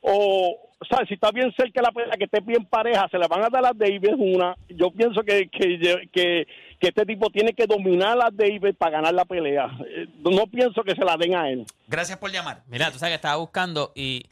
o, 0.00 0.56
¿sabes? 0.88 1.08
Si 1.08 1.14
está 1.14 1.32
bien 1.32 1.52
cerca 1.56 1.82
la 1.82 1.90
pelea, 1.90 2.16
que 2.16 2.24
esté 2.24 2.40
bien 2.40 2.64
pareja, 2.64 3.08
se 3.10 3.18
la 3.18 3.26
van 3.26 3.42
a 3.42 3.48
dar 3.48 3.66
a 3.66 3.72
Davis 3.74 4.12
una. 4.16 4.56
Yo 4.68 4.90
pienso 4.92 5.22
que, 5.22 5.48
que, 5.48 6.08
que, 6.12 6.46
que 6.78 6.88
este 6.88 7.04
tipo 7.04 7.30
tiene 7.30 7.52
que 7.52 7.66
dominar 7.66 8.16
a 8.22 8.30
Davis 8.30 8.76
para 8.78 8.92
ganar 8.92 9.14
la 9.14 9.24
pelea. 9.24 9.66
Eh, 9.84 10.06
No 10.18 10.46
pienso 10.46 10.84
que 10.84 10.94
se 10.94 11.04
la 11.04 11.16
den 11.16 11.34
a 11.34 11.50
él. 11.50 11.64
Gracias 11.88 12.18
por 12.18 12.30
llamar. 12.30 12.62
Mira, 12.68 12.92
tú 12.92 12.98
sabes 12.98 13.10
que 13.10 13.16
estaba 13.16 13.36
buscando 13.36 13.90
y 13.96 14.22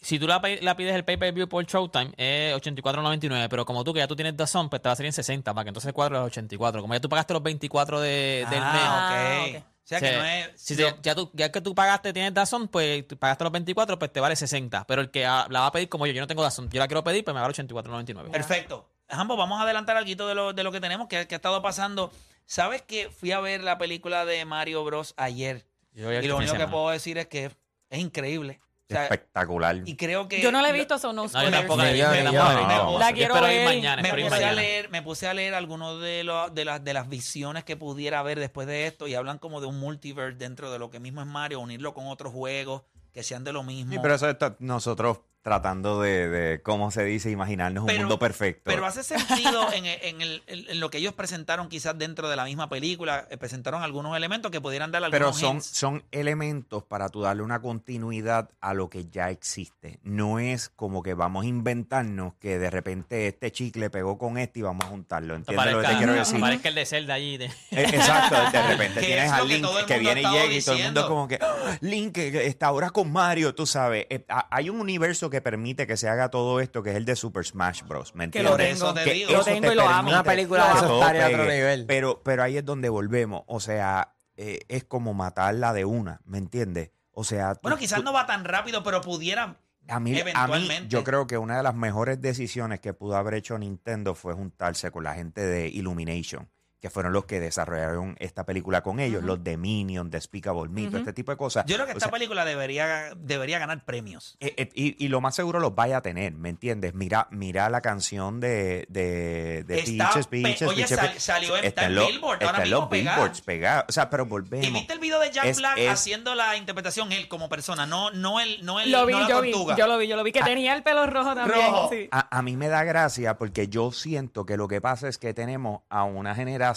si 0.00 0.18
tú 0.18 0.26
la, 0.26 0.40
pides 0.40 0.94
el 0.94 1.04
pay-per-view 1.04 1.48
por 1.48 1.64
Showtime 1.64 2.12
es 2.16 2.54
84.99, 2.54 3.48
pero 3.48 3.66
como 3.66 3.84
tú 3.84 3.92
que 3.92 3.98
ya 4.00 4.06
tú 4.08 4.16
tienes 4.16 4.36
DAZN, 4.36 4.68
pues 4.68 4.80
te 4.80 4.88
va 4.88 4.92
a 4.94 4.96
salir 4.96 5.08
en 5.08 5.12
60, 5.12 5.52
para 5.52 5.64
que 5.64 5.68
entonces 5.68 5.92
cuadre 5.92 6.14
los 6.14 6.26
84. 6.26 6.80
Como 6.80 6.94
ya 6.94 7.00
tú 7.00 7.08
pagaste 7.08 7.34
los 7.34 7.42
24 7.42 8.00
de, 8.00 8.46
del 8.50 8.60
mes. 8.60 8.60
ah, 8.62 9.44
ok. 9.46 9.56
ok. 9.56 9.64
O 9.82 9.88
sea 9.90 10.00
que 10.00 10.12
no 10.16 10.24
es... 10.24 10.50
si 10.54 10.76
no- 10.76 10.94
te- 10.94 11.02
ya, 11.02 11.14
tú, 11.14 11.30
ya 11.34 11.50
que 11.50 11.60
tú 11.60 11.74
pagaste, 11.74 12.12
tienes 12.12 12.32
DAZN, 12.32 12.68
pues 12.68 13.06
tú 13.08 13.16
pagaste 13.18 13.44
los 13.44 13.52
24, 13.52 13.98
pues 13.98 14.12
te 14.12 14.20
vale 14.20 14.36
60. 14.36 14.86
Pero 14.86 15.02
el 15.02 15.10
que 15.10 15.26
ah, 15.26 15.46
la 15.50 15.60
va 15.60 15.66
a 15.66 15.72
pedir 15.72 15.88
como 15.88 16.06
yo, 16.06 16.12
yo 16.12 16.20
no 16.20 16.26
tengo 16.26 16.42
DAZN, 16.42 16.70
yo 16.70 16.78
la 16.78 16.86
quiero 16.86 17.04
pedir, 17.04 17.24
pues 17.24 17.34
me 17.34 17.40
vale 17.40 17.52
84.99. 17.52 18.30
Perfecto. 18.30 18.88
Jambo, 19.08 19.36
vamos 19.36 19.58
a 19.58 19.64
adelantar 19.64 19.96
algo 19.96 20.26
de 20.28 20.34
lo, 20.34 20.52
de 20.52 20.62
lo 20.62 20.70
que 20.72 20.80
tenemos, 20.80 21.08
que, 21.08 21.26
que 21.26 21.34
ha 21.34 21.36
estado 21.36 21.60
pasando. 21.60 22.12
¿Sabes 22.46 22.82
que 22.82 23.10
fui 23.10 23.32
a 23.32 23.40
ver 23.40 23.62
la 23.62 23.76
película 23.78 24.24
de 24.24 24.44
Mario 24.44 24.84
Bros. 24.84 25.14
ayer? 25.16 25.66
Yo 25.92 26.04
Y 26.12 26.26
lo 26.26 26.40
este 26.40 26.52
único 26.52 26.56
que 26.56 26.66
puedo 26.68 26.90
decir 26.90 27.18
es 27.18 27.26
que 27.26 27.50
es 27.90 27.98
increíble. 27.98 28.60
O 28.90 28.92
sea, 28.92 29.04
Espectacular. 29.04 29.82
y 29.84 29.94
creo 29.94 30.26
que... 30.26 30.40
Yo 30.40 30.50
no 30.50 30.60
la 30.60 30.70
he 30.70 30.72
visto, 30.72 30.98
son 30.98 31.14
no 31.14 31.28
No, 31.28 31.42
yo 31.44 31.50
tampoco 31.50 31.76
la 31.76 31.90
he 31.90 31.94
visto, 31.94 32.98
la 32.98 33.12
quiero 33.12 33.40
ver. 33.40 33.64
mañana, 33.64 34.02
me 34.02 34.10
puse, 34.10 34.44
a 34.44 34.52
leer, 34.52 34.90
me 34.90 35.02
puse 35.02 35.28
a 35.28 35.34
leer 35.34 35.54
algunos 35.54 36.00
de, 36.00 36.24
los 36.24 36.52
de, 36.52 36.64
las, 36.64 36.82
de 36.82 36.92
las 36.92 37.08
visiones 37.08 37.62
que 37.62 37.76
pudiera 37.76 38.18
haber 38.18 38.40
después 38.40 38.66
de 38.66 38.88
esto 38.88 39.06
y 39.06 39.14
hablan 39.14 39.38
como 39.38 39.60
de 39.60 39.68
un 39.68 39.78
multiverse 39.78 40.36
dentro 40.36 40.72
de 40.72 40.80
lo 40.80 40.90
que 40.90 40.98
mismo 40.98 41.20
es 41.20 41.28
Mario, 41.28 41.60
unirlo 41.60 41.94
con 41.94 42.08
otros 42.08 42.32
juegos 42.32 42.82
que 43.12 43.22
sean 43.22 43.44
de 43.44 43.52
lo 43.52 43.62
mismo. 43.62 43.92
Sí, 43.92 43.98
pero 44.02 44.14
eso 44.14 44.28
está 44.28 44.56
nosotros 44.58 45.20
tratando 45.42 46.00
de, 46.02 46.28
de, 46.28 46.62
¿cómo 46.62 46.90
se 46.90 47.04
dice? 47.04 47.30
Imaginarnos 47.30 47.82
un 47.82 47.86
Pero- 47.86 48.00
mundo 48.00 48.18
perfecto. 48.18 48.62
Pero 48.64 48.84
hace 48.84 49.02
sentido 49.02 49.72
en, 49.72 49.86
el- 49.86 49.98
en 50.02 50.20
el- 50.20 50.42
en- 50.46 50.80
lo 50.80 50.90
que 50.90 50.98
ellos 50.98 51.14
presentaron 51.14 51.68
quizás 51.68 51.96
dentro 51.98 52.28
de 52.28 52.36
la 52.36 52.44
misma 52.44 52.68
película, 52.68 53.26
eh, 53.30 53.36
presentaron 53.36 53.82
algunos 53.82 54.16
elementos 54.16 54.50
que 54.50 54.60
pudieran 54.60 54.90
dar 54.90 55.02
algunos 55.04 55.18
Pero 55.18 55.32
son, 55.32 55.56
hints. 55.56 55.66
son 55.66 56.04
elementos 56.10 56.84
para 56.84 57.08
tú 57.08 57.22
darle 57.22 57.42
una 57.42 57.60
continuidad 57.60 58.50
a 58.60 58.74
lo 58.74 58.90
que 58.90 59.06
ya 59.08 59.30
existe. 59.30 59.98
No 60.02 60.38
es 60.38 60.68
como 60.68 61.02
que 61.02 61.14
vamos 61.14 61.44
a 61.44 61.48
inventarnos 61.48 62.34
que 62.40 62.58
de 62.58 62.70
repente 62.70 63.26
este 63.28 63.50
chicle 63.50 63.88
pegó 63.90 64.18
con 64.18 64.36
este 64.38 64.60
y 64.60 64.62
vamos 64.62 64.84
a 64.84 64.88
juntarlo. 64.88 65.34
¿Entiendes 65.34 65.72
lo 65.72 65.80
que 65.80 65.86
te 65.86 65.96
quiero 65.96 66.12
no 66.12 66.18
decir? 66.18 66.40
parezca 66.40 66.68
el 66.68 66.74
de 66.74 66.86
Zelda 66.86 67.14
allí. 67.14 67.36
de- 67.38 67.46
Eh, 67.46 67.50
Exacto, 67.70 68.36
de 68.52 68.62
repente 68.68 69.00
Que 69.00 69.06
tienes 69.06 69.32
a 69.32 69.38
que 69.38 69.44
Link 69.46 69.60
que 69.60 69.66
mundo 69.66 69.86
viene 70.00 70.20
y 70.20 70.24
llega 70.24 70.52
y 70.54 70.62
todo 70.62 70.74
el 70.76 70.84
mundo 70.84 71.08
como 71.08 71.28
que 71.28 71.38
"Ah, 71.40 71.78
Link 71.80 72.12
que 72.14 72.46
está 72.46 72.66
ahora 72.66 72.90
con 72.90 73.10
Mario, 73.10 73.54
tú 73.54 73.66
sabes. 73.66 74.06
Eh, 74.10 74.24
ha- 74.28 74.48
hay 74.50 74.68
un 74.68 74.80
universo 74.80 75.29
que 75.30 75.40
permite 75.40 75.86
que 75.86 75.96
se 75.96 76.08
haga 76.08 76.28
todo 76.30 76.60
esto 76.60 76.82
que 76.82 76.90
es 76.90 76.96
el 76.96 77.04
de 77.04 77.16
Super 77.16 77.44
Smash 77.44 77.82
Bros. 77.84 78.14
¿Me 78.14 78.30
Que 78.30 78.40
entiendes? 78.40 78.50
lo 78.50 78.56
Por 78.56 78.60
eso 78.60 78.84
tengo. 78.86 78.94
te 78.94 79.04
Que 79.04 79.12
digo. 79.14 79.32
Lo 79.32 79.44
tengo 79.44 79.60
te 79.68 79.72
y 79.72 79.76
lo 79.76 79.88
amo. 79.88 80.08
Una 80.10 80.22
película 80.22 80.62
que 80.64 80.68
de 80.68 80.74
esos 80.78 80.90
a 81.02 81.26
otro 81.28 81.44
nivel. 81.44 81.86
Pero, 81.86 82.20
pero 82.22 82.42
ahí 82.42 82.56
es 82.58 82.64
donde 82.64 82.88
volvemos. 82.88 83.42
O 83.46 83.60
sea, 83.60 84.14
eh, 84.36 84.60
es 84.68 84.84
como 84.84 85.14
matarla 85.14 85.72
de 85.72 85.84
una, 85.84 86.20
¿me 86.24 86.38
entiendes? 86.38 86.90
O 87.12 87.24
sea, 87.24 87.54
tú- 87.54 87.60
Bueno, 87.62 87.76
quizás 87.76 87.98
tú- 87.98 88.04
no 88.04 88.12
va 88.12 88.26
tan 88.26 88.44
rápido, 88.44 88.82
pero 88.82 89.00
pudiera 89.00 89.42
a 89.88 89.98
mí, 90.00 90.10
a 90.10 90.14
mí, 90.14 90.18
eventualmente. 90.20 90.88
yo 90.88 91.02
creo 91.04 91.26
que 91.26 91.36
una 91.38 91.56
de 91.56 91.62
las 91.62 91.74
mejores 91.74 92.20
decisiones 92.20 92.80
que 92.80 92.94
pudo 92.94 93.16
haber 93.16 93.34
hecho 93.34 93.58
Nintendo 93.58 94.14
fue 94.14 94.34
juntarse 94.34 94.90
con 94.90 95.02
la 95.04 95.14
gente 95.14 95.40
de 95.42 95.68
Illumination, 95.68 96.48
que 96.80 96.88
fueron 96.90 97.12
los 97.12 97.26
que 97.26 97.40
desarrollaron 97.40 98.16
esta 98.20 98.44
película 98.46 98.82
con 98.82 99.00
ellos, 99.00 99.22
los 99.22 99.44
de 99.44 99.56
Minion, 99.56 100.10
Despicable 100.10 100.68
Me, 100.70 100.84
este 100.86 101.12
tipo 101.12 101.30
de 101.30 101.36
cosas. 101.36 101.66
Yo 101.66 101.76
creo 101.76 101.86
que 101.86 101.92
O 101.92 101.96
esta 101.96 102.06
sea, 102.06 102.12
película 102.12 102.44
debería, 102.44 103.10
debería 103.16 103.58
ganar 103.58 103.84
premios. 103.84 104.36
eh, 104.40 104.54
eh, 104.56 104.70
y, 104.74 105.04
y 105.04 105.08
lo 105.08 105.20
más 105.20 105.34
seguro 105.34 105.60
los 105.60 105.74
vaya 105.74 105.98
a 105.98 106.00
tener, 106.02 106.32
¿me 106.32 106.48
entiendes? 106.48 106.94
Mira, 106.94 107.28
mira 107.30 107.68
la 107.68 107.80
canción 107.82 108.40
de, 108.40 108.86
de, 108.88 109.64
de 109.66 109.78
Está 109.80 110.04
Peaches, 110.10 110.26
pe- 110.26 110.42
Peaches, 110.42 110.68
oye, 110.68 110.76
Peaches, 110.82 110.96
sal- 110.96 111.06
Peaches. 111.08 111.22
salió 111.22 111.56
en- 111.58 111.64
está 111.64 111.84
en 111.86 111.94
los- 111.94 112.06
Billboard, 112.08 112.34
está 112.40 112.46
ahora 112.46 112.64
en 112.64 112.70
los. 112.70 112.88
Billboards 112.90 113.40
pegados. 113.42 113.84
O 113.88 113.92
sea, 113.92 114.08
pero 114.08 114.24
¿Y 114.24 114.28
volvemos. 114.28 114.72
viste 114.72 114.92
el 114.94 114.98
video 115.00 115.18
de 115.20 115.30
Jack 115.30 115.44
Es- 115.44 115.58
Black 115.58 115.76
es- 115.78 115.90
haciendo 115.90 116.34
la 116.34 116.56
interpretación 116.56 117.12
él 117.12 117.28
como 117.28 117.48
persona? 117.50 117.84
No, 117.86 118.10
no 118.10 118.40
el, 118.40 118.64
no 118.64 118.80
el, 118.80 118.90
Lo 118.90 119.04
vi, 119.04 119.12
no 119.12 119.20
la 119.20 119.28
yo 119.28 119.40
vi, 119.42 119.50
tortuga. 119.52 119.76
yo 119.76 119.86
lo 119.86 119.98
vi, 119.98 120.08
yo 120.08 120.16
lo 120.16 120.24
vi. 120.24 120.32
Que 120.32 120.42
tenía 120.42 120.74
el 120.74 120.82
pelo 120.82 121.06
rojo 121.06 121.34
también. 121.34 121.60
Rojo. 121.66 121.90
sí. 121.92 122.08
A, 122.10 122.38
a 122.38 122.40
mí 122.42 122.56
me 122.56 122.68
da 122.68 122.84
gracia 122.84 123.36
porque 123.36 123.68
yo 123.68 123.92
siento 123.92 124.46
que 124.46 124.56
lo 124.56 124.66
que 124.66 124.80
pasa 124.80 125.08
es 125.08 125.18
que 125.18 125.34
tenemos 125.34 125.82
a 125.90 126.04
una 126.04 126.34
generación 126.34 126.69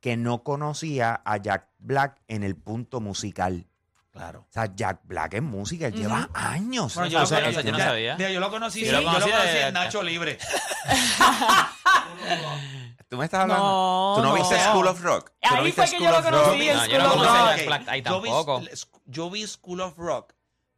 que 0.00 0.16
no 0.16 0.42
conocía 0.42 1.20
a 1.24 1.36
Jack 1.38 1.68
Black 1.78 2.20
en 2.28 2.42
el 2.44 2.56
punto 2.56 3.00
musical. 3.00 3.66
Claro. 4.12 4.46
O 4.48 4.52
sea, 4.52 4.74
Jack 4.74 5.00
Black 5.04 5.34
en 5.34 5.44
música, 5.44 5.88
él 5.88 5.94
lleva 5.94 6.30
años. 6.32 6.94
Bueno, 6.94 7.08
O 7.08 7.10
yo, 7.10 7.20
lo 7.20 7.28
conocí, 7.28 7.66
yo 7.66 7.72
no 7.72 7.78
sabía. 7.78 8.16
Mira, 8.16 8.30
yo 8.30 8.40
lo 8.40 8.50
conocí, 8.50 8.80
Sí, 8.80 8.86
yo 8.86 8.92
lo 8.92 9.00
yo 9.00 9.10
lo 9.12 9.12
conocí 9.20 9.30
en 9.58 9.74
Nacho 9.74 10.02
Libre. 10.02 10.38
¿Tú 13.08 13.16
me 13.18 13.24
estás 13.26 13.42
hablando? 13.42 13.62
No, 13.64 14.14
¿Tú 14.16 14.22
no, 14.22 14.28
no. 14.30 14.34
viste 14.34 14.58
School 14.58 14.86
of 14.88 15.00
Rock? 15.02 15.30
¿Tú 15.30 15.48
Ahí 15.48 15.56
no 15.58 15.62
viste 15.64 15.86
fue 15.86 15.96
que 15.98 16.04
yo 16.04 16.10
lo 16.10 16.22
conocí, 16.22 16.50
Rock? 16.50 16.60
el 16.60 16.76
No, 16.76 16.86
yo 16.86 16.98
no 16.98 17.04
School 17.10 17.22
of 17.22 17.26
Rock. 17.36 17.56
Jack 17.56 17.66
Black 17.66 17.88
ahí 17.88 18.02
Yo 18.02 18.20
vi-. 18.20 18.30
Yo 19.06 19.30
vi 19.30 19.46
School 19.46 19.80
of 19.80 19.96
Rock, 19.96 20.32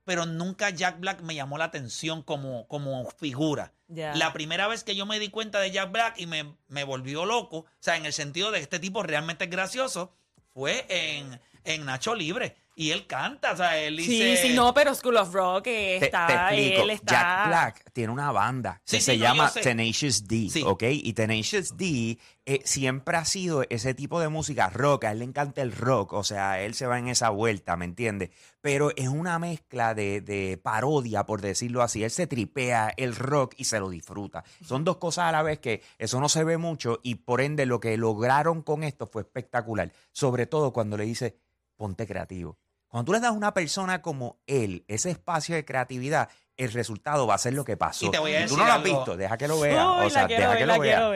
pero 0.08 0.24
nunca 0.24 0.70
Jack 0.70 1.00
Black 1.00 1.20
me 1.20 1.34
llamó 1.34 1.58
la 1.58 1.66
atención 1.66 2.22
como, 2.22 2.66
como 2.66 3.10
figura. 3.10 3.74
La 3.88 4.32
primera 4.32 4.66
vez 4.66 4.82
que 4.82 4.96
yo 4.96 5.04
me 5.04 5.18
di 5.18 5.28
cuenta 5.28 5.60
de 5.60 5.70
Jack 5.70 5.92
Black 5.92 6.18
y 6.18 6.24
me, 6.24 6.56
me 6.66 6.82
volvió 6.82 7.26
loco, 7.26 7.58
o 7.58 7.66
sea, 7.78 7.98
en 7.98 8.06
el 8.06 8.14
sentido 8.14 8.50
de 8.50 8.56
que 8.56 8.62
este 8.62 8.78
tipo 8.78 9.02
realmente 9.02 9.44
es 9.44 9.50
gracioso, 9.50 10.16
fue 10.54 10.86
en, 10.88 11.38
en 11.64 11.84
Nacho 11.84 12.14
Libre. 12.14 12.56
Y 12.80 12.92
él 12.92 13.06
canta, 13.08 13.52
o 13.52 13.56
sea, 13.56 13.76
él 13.76 13.98
Sí, 14.00 14.06
dice... 14.22 14.36
sí, 14.48 14.54
no, 14.54 14.72
pero 14.72 14.94
School 14.94 15.16
of 15.16 15.32
Rock 15.34 15.66
eh, 15.66 15.96
Te, 15.98 16.06
está, 16.06 16.26
te 16.28 16.34
explico. 16.34 16.82
él 16.84 16.90
está... 16.90 17.12
Jack 17.12 17.46
Black 17.48 17.90
tiene 17.92 18.12
una 18.12 18.30
banda 18.30 18.80
que 18.86 18.96
Sí, 18.98 19.00
se 19.02 19.12
sí, 19.14 19.18
no, 19.18 19.24
llama 19.24 19.46
yo 19.48 19.52
sé. 19.54 19.60
Tenacious 19.62 20.28
D, 20.28 20.48
Sí. 20.48 20.62
¿ok? 20.64 20.84
Y 20.88 21.12
Tenacious 21.12 21.76
D 21.76 22.18
eh, 22.46 22.60
siempre 22.64 23.16
ha 23.16 23.24
sido 23.24 23.64
ese 23.68 23.94
tipo 23.94 24.20
de 24.20 24.28
música 24.28 24.70
rock. 24.70 25.04
A 25.06 25.12
él 25.12 25.18
le 25.18 25.24
encanta 25.24 25.60
el 25.60 25.72
rock, 25.72 26.12
o 26.12 26.22
sea, 26.22 26.60
él 26.62 26.74
se 26.74 26.86
va 26.86 26.98
en 27.00 27.08
esa 27.08 27.30
vuelta, 27.30 27.76
¿me 27.76 27.84
entiendes? 27.84 28.30
Pero 28.60 28.90
es 28.96 29.08
una 29.08 29.38
mezcla 29.40 29.92
de, 29.94 30.20
de 30.20 30.56
parodia, 30.62 31.26
por 31.26 31.40
decirlo 31.40 31.82
así. 31.82 32.04
Él 32.04 32.10
se 32.12 32.26
tripea 32.28 32.94
el 32.96 33.16
rock 33.16 33.54
y 33.56 33.64
se 33.64 33.80
lo 33.80 33.90
disfruta. 33.90 34.44
Son 34.64 34.84
dos 34.84 34.98
cosas 34.98 35.24
a 35.24 35.32
la 35.32 35.42
vez 35.42 35.58
que 35.58 35.82
eso 35.98 36.20
no 36.20 36.28
se 36.28 36.44
ve 36.44 36.56
mucho 36.58 37.00
y 37.02 37.16
por 37.16 37.40
ende 37.40 37.66
lo 37.66 37.80
que 37.80 37.96
lograron 37.96 38.62
con 38.62 38.84
esto 38.84 39.06
fue 39.08 39.22
espectacular. 39.22 39.92
Sobre 40.12 40.46
todo 40.46 40.72
cuando 40.72 40.96
le 40.96 41.04
dice, 41.04 41.36
ponte 41.76 42.06
creativo. 42.06 42.56
Cuando 42.88 43.07
tú 43.07 43.12
le 43.12 43.20
das 43.20 43.31
a 43.31 43.33
una 43.33 43.53
persona 43.55 44.01
como 44.03 44.40
él 44.46 44.85
ese 44.88 45.11
espacio 45.11 45.55
de 45.55 45.64
creatividad, 45.64 46.29
el 46.57 46.72
resultado 46.72 47.27
va 47.27 47.35
a 47.35 47.38
ser 47.38 47.53
lo 47.55 47.64
que 47.64 47.77
pasó. 47.77 48.07
Y 48.07 48.11
te 48.11 48.18
voy 48.18 48.33
a 48.35 48.38
tú 48.38 48.42
decir 48.42 48.59
no 48.59 48.64
lo 48.64 48.70
has 48.72 48.79
algo. 48.79 48.96
visto, 48.96 49.16
deja 49.16 49.37
que 49.38 49.46
lo 49.48 49.61
vea. 49.61 49.92
Uy, 50.01 50.07
o 50.07 50.11
sea, 50.11 50.27
deja 50.27 50.48
ver, 50.48 50.59
que 50.59 50.66
lo 50.66 50.79
vea. 50.81 51.11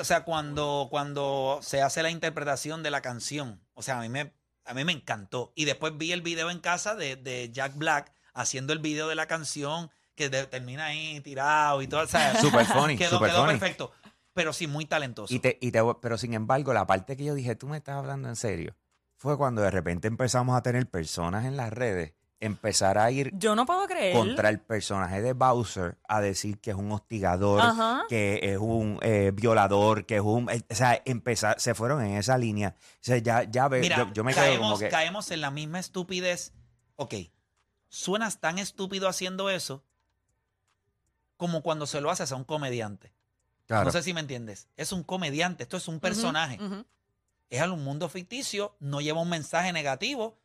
O 0.00 0.04
sea, 0.04 0.24
cuando, 0.24 0.88
cuando 0.90 1.58
se 1.62 1.82
hace 1.82 2.02
la 2.02 2.10
interpretación 2.10 2.82
de 2.82 2.90
la 2.90 3.00
canción, 3.02 3.60
o 3.74 3.82
sea, 3.82 3.98
a 3.98 4.00
mí 4.02 4.08
me, 4.08 4.32
a 4.64 4.74
mí 4.74 4.84
me 4.84 4.92
encantó. 4.92 5.52
Y 5.54 5.66
después 5.66 5.96
vi 5.96 6.12
el 6.12 6.22
video 6.22 6.50
en 6.50 6.58
casa 6.60 6.94
de, 6.94 7.16
de 7.16 7.50
Jack 7.52 7.76
Black 7.76 8.12
haciendo 8.34 8.72
el 8.72 8.78
video 8.80 9.06
de 9.08 9.14
la 9.14 9.26
canción 9.26 9.90
que 10.14 10.28
de- 10.30 10.46
termina 10.46 10.86
ahí 10.86 11.20
tirado 11.20 11.80
y 11.82 11.86
todo. 11.86 12.02
O 12.02 12.06
sea, 12.06 12.34
Super 12.40 12.66
funny, 12.66 12.96
quedó, 12.96 13.10
super 13.10 13.30
quedó 13.30 13.40
funny. 13.44 13.58
perfecto. 13.58 13.92
Pero 14.32 14.52
sí, 14.52 14.66
muy 14.66 14.84
talentoso. 14.86 15.32
Y 15.34 15.40
te, 15.40 15.58
y 15.60 15.70
te, 15.72 15.80
pero 16.00 16.16
sin 16.18 16.32
embargo, 16.34 16.72
la 16.72 16.86
parte 16.86 17.16
que 17.16 17.24
yo 17.24 17.34
dije, 17.34 17.54
tú 17.54 17.68
me 17.68 17.76
estás 17.76 17.96
hablando 17.96 18.28
en 18.28 18.36
serio, 18.36 18.74
fue 19.18 19.36
cuando 19.36 19.60
de 19.62 19.70
repente 19.70 20.08
empezamos 20.08 20.56
a 20.56 20.62
tener 20.62 20.88
personas 20.88 21.44
en 21.44 21.56
las 21.56 21.72
redes, 21.72 22.14
empezar 22.40 22.98
a 22.98 23.10
ir 23.10 23.32
Yo 23.36 23.56
no 23.56 23.66
puedo 23.66 23.86
creer. 23.86 24.14
contra 24.16 24.48
el 24.48 24.60
personaje 24.60 25.20
de 25.20 25.32
Bowser 25.32 25.98
a 26.08 26.20
decir 26.20 26.58
que 26.60 26.70
es 26.70 26.76
un 26.76 26.90
hostigador, 26.92 27.60
Ajá. 27.60 28.04
que 28.08 28.38
es 28.42 28.58
un 28.58 28.98
eh, 29.02 29.32
violador, 29.34 30.06
que 30.06 30.16
es 30.16 30.22
un... 30.22 30.48
eh, 30.48 30.62
O 30.70 30.74
sea, 30.74 31.02
empezar, 31.04 31.60
se 31.60 31.74
fueron 31.74 32.00
en 32.04 32.16
esa 32.16 32.38
línea. 32.38 32.76
O 32.78 32.98
sea, 33.00 33.18
ya, 33.18 33.42
ya 33.42 33.66
ve, 33.68 33.80
Mira, 33.80 33.96
yo, 33.96 34.12
yo 34.12 34.24
me 34.24 34.32
quedo 34.32 34.44
como 34.44 34.56
caemos, 34.60 34.78
que... 34.78 34.88
caemos 34.88 35.30
en 35.32 35.40
la 35.40 35.50
misma 35.50 35.80
estupidez. 35.80 36.52
Ok, 36.94 37.14
suenas 37.88 38.38
tan 38.40 38.58
estúpido 38.58 39.08
haciendo 39.08 39.50
eso 39.50 39.84
como 41.36 41.62
cuando 41.62 41.86
se 41.86 42.00
lo 42.00 42.10
haces 42.10 42.30
a 42.32 42.36
un 42.36 42.44
comediante. 42.44 43.12
Claro. 43.66 43.84
No 43.86 43.90
sé 43.90 44.02
si 44.02 44.14
me 44.14 44.20
entiendes. 44.20 44.68
Es 44.76 44.92
un 44.92 45.02
comediante, 45.04 45.64
esto 45.64 45.76
es 45.76 45.88
un 45.88 46.00
personaje. 46.00 46.58
Es 47.50 47.62
un 47.62 47.82
mundo 47.84 48.08
ficticio, 48.08 48.76
no 48.80 49.00
lleva 49.00 49.20
un 49.20 49.28
mensaje 49.30 49.72
negativo. 49.72 50.36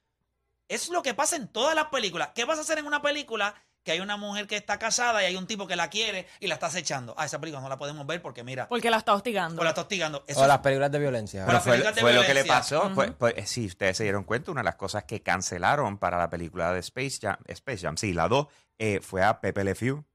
Es 0.69 0.89
lo 0.89 1.01
que 1.03 1.13
pasa 1.13 1.35
en 1.35 1.47
todas 1.47 1.75
las 1.75 1.85
películas. 1.87 2.29
¿Qué 2.33 2.45
vas 2.45 2.57
a 2.57 2.61
hacer 2.61 2.77
en 2.79 2.85
una 2.87 3.01
película 3.01 3.53
que 3.83 3.91
hay 3.91 3.99
una 3.99 4.15
mujer 4.15 4.47
que 4.47 4.55
está 4.55 4.79
casada 4.79 5.21
y 5.21 5.25
hay 5.25 5.35
un 5.35 5.45
tipo 5.45 5.67
que 5.67 5.75
la 5.75 5.89
quiere 5.89 6.25
y 6.39 6.47
la 6.47 6.53
está 6.53 6.67
acechando? 6.67 7.13
Ah, 7.17 7.25
esa 7.25 7.39
película 7.41 7.61
no 7.61 7.67
la 7.67 7.77
podemos 7.77 8.07
ver 8.07 8.21
porque 8.21 8.41
mira, 8.43 8.69
Porque 8.69 8.89
la 8.89 8.97
está 8.97 9.13
hostigando. 9.13 9.59
o 9.59 9.63
la 9.65 9.71
está 9.71 9.81
hostigando. 9.81 10.23
Eso 10.25 10.39
O 10.39 10.43
es- 10.43 10.47
las 10.47 10.59
películas 10.59 10.89
de 10.91 10.99
violencia. 10.99 11.45
Pero 11.45 11.59
fue, 11.59 11.71
películas 11.73 11.95
de 11.95 12.01
fue 12.01 12.13
lo 12.13 12.21
que 12.21 12.33
le 12.33 12.43
violencia. 12.43 12.79
pasó. 12.79 13.27
eh, 13.35 13.45
sí, 13.45 13.65
ustedes 13.65 13.97
se 13.97 14.03
dieron 14.03 14.23
cuenta, 14.23 14.51
una 14.51 14.61
de 14.61 14.65
las 14.65 14.75
cosas 14.75 15.03
que 15.03 15.21
cancelaron 15.21 15.97
para 15.97 16.17
la 16.17 16.29
película 16.29 16.71
de 16.71 16.79
Space 16.79 17.19
Jam, 17.21 17.35
Space 17.47 17.79
Jam 17.79 17.97
sí, 17.97 18.13
la 18.13 18.29
2, 18.29 18.47
eh, 18.79 19.01
fue 19.01 19.21
a 19.23 19.41
Pepe 19.41 19.65
Le 19.65 19.75
Pew. 19.75 20.05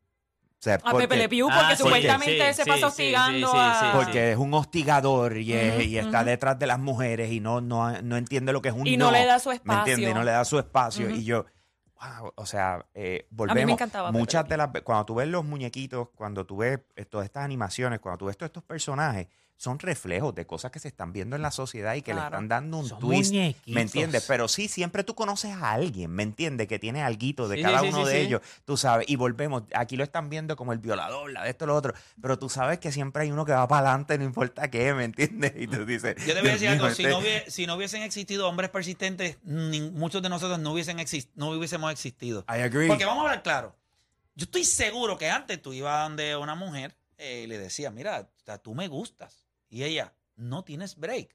O 0.60 0.62
sea, 0.62 0.74
A 0.74 0.78
porque- 0.90 1.06
Pepe 1.06 1.16
Le 1.18 1.28
Pew, 1.28 1.48
Ah, 1.50 1.56
porque 1.60 1.76
sí, 1.76 1.82
supuestamente 1.84 2.48
sí, 2.48 2.54
se 2.54 2.64
sí, 2.64 2.68
pasa 2.68 2.78
sí, 2.80 2.84
hostigando 2.84 3.46
sí, 3.46 3.52
sí, 3.52 3.58
a... 3.60 3.80
sí, 3.80 3.86
Porque 3.96 4.32
es 4.32 4.38
un 4.38 4.52
hostigador 4.54 5.36
y, 5.36 5.52
es- 5.52 5.74
Ujú, 5.74 5.82
y 5.82 5.98
está 5.98 6.24
detrás 6.24 6.58
de 6.58 6.66
las 6.66 6.80
mujeres 6.80 7.30
y 7.30 7.38
no, 7.38 7.60
no, 7.60 8.02
no 8.02 8.16
entiende 8.16 8.52
lo 8.52 8.60
que 8.60 8.70
es 8.70 8.74
un 8.74 8.84
Y 8.86 8.96
no 8.96 9.12
le 9.12 9.24
da 9.24 9.38
su 9.38 9.50
¿Me 9.50 9.54
espacio. 9.54 10.14
no 10.14 10.24
le 10.24 10.32
da 10.32 10.44
su 10.44 10.58
espacio. 10.58 11.10
Y 11.10 11.22
yo, 11.22 11.46
wow, 12.00 12.32
o 12.34 12.44
sea, 12.44 12.84
eh, 12.94 13.26
A 13.30 13.34
volvemos. 13.36 13.60
mí 13.60 13.66
me 13.66 13.72
encantaba 13.72 14.10
Muchas 14.10 14.48
de 14.48 14.56
las 14.56 14.70
cuando 14.82 15.06
tú 15.06 15.14
ves 15.14 15.28
los 15.28 15.44
muñequitos, 15.44 16.08
cuando 16.16 16.44
tú 16.44 16.56
ves 16.56 16.80
todas 17.08 17.26
estas 17.26 17.44
animaciones, 17.44 18.00
cuando 18.00 18.18
tú 18.18 18.26
ves 18.26 18.36
todos 18.36 18.48
estos 18.48 18.64
personajes, 18.64 19.28
son 19.58 19.80
reflejos 19.80 20.34
de 20.36 20.46
cosas 20.46 20.70
que 20.70 20.78
se 20.78 20.86
están 20.86 21.12
viendo 21.12 21.34
en 21.34 21.42
la 21.42 21.50
sociedad 21.50 21.94
y 21.96 22.02
que 22.02 22.14
le 22.14 22.20
están 22.20 22.46
dando 22.46 22.78
un 22.78 22.88
Son 22.88 23.00
twist. 23.00 23.32
muñequitos. 23.32 23.74
¿Me 23.74 23.80
entiendes? 23.82 24.24
Pero 24.28 24.46
sí, 24.46 24.68
siempre 24.68 25.02
tú 25.02 25.16
conoces 25.16 25.50
a 25.52 25.72
alguien, 25.72 26.12
¿me 26.12 26.22
entiendes? 26.22 26.68
Que 26.68 26.78
tiene 26.78 27.02
alguito 27.02 27.48
de 27.48 27.56
Sí, 27.56 27.62
cada 27.62 27.80
sí, 27.80 27.88
uno 27.88 28.06
sí, 28.06 28.12
de 28.12 28.20
ellos, 28.22 28.40
tú 28.64 28.76
sabes. 28.76 29.08
Y 29.10 29.16
volvemos, 29.16 29.64
aquí 29.74 29.96
lo 29.96 30.04
están 30.04 30.30
viendo 30.30 30.54
como 30.54 30.72
el 30.72 30.78
violador, 30.78 31.32
la 31.32 31.42
de 31.42 31.50
esto, 31.50 31.66
lo 31.66 31.74
otro. 31.74 31.92
Pero 32.22 32.38
tú 32.38 32.48
sabes 32.48 32.78
que 32.78 32.92
siempre 32.92 33.24
hay 33.24 33.32
uno 33.32 33.44
que 33.44 33.50
va 33.50 33.66
para 33.66 33.88
adelante, 33.90 34.16
no 34.16 34.22
importa 34.24 34.70
qué, 34.70 34.94
¿me 34.94 35.02
entiendes? 35.04 35.52
Y 35.56 35.66
tú 35.66 35.84
dices. 35.84 36.14
Yo 36.24 36.34
te 36.34 36.40
voy 36.40 36.50
a 36.50 36.56
"Dios 36.56 36.60
decir 36.60 36.68
algo, 36.68 36.86
si 36.94 37.02
este- 37.04 37.10
no, 37.44 37.50
si 37.50 37.66
no 37.66 37.74
hubiesen 37.74 38.02
existido 38.02 38.48
hombres 38.48 38.70
persistentes, 38.70 39.38
ni- 39.42 39.80
muchos 39.90 40.22
de 40.22 40.28
nosotros 40.28 40.60
no, 40.60 40.72
hubiesen 40.72 40.98
exis- 40.98 41.30
no 41.34 41.50
hubiésemos 41.50 41.90
existido. 41.90 42.44
I 42.48 42.60
agree. 42.62 42.86
Porque 42.86 43.04
vamos 43.04 43.22
a 43.24 43.26
hablar 43.26 43.42
claro. 43.42 43.74
Yo 44.36 44.44
estoy 44.44 44.62
seguro 44.62 45.18
que 45.18 45.28
antes 45.28 45.60
tú 45.60 45.72
ibas 45.72 46.04
donde 46.08 46.36
una 46.36 46.54
mujer 46.54 46.94
eh, 47.20 47.42
y 47.42 47.46
le 47.48 47.58
decías, 47.58 47.92
mira, 47.92 48.30
tú 48.62 48.72
me 48.76 48.86
gustas. 48.86 49.47
Y 49.68 49.84
ella, 49.84 50.12
no 50.36 50.64
tienes 50.64 50.96
break. 50.96 51.34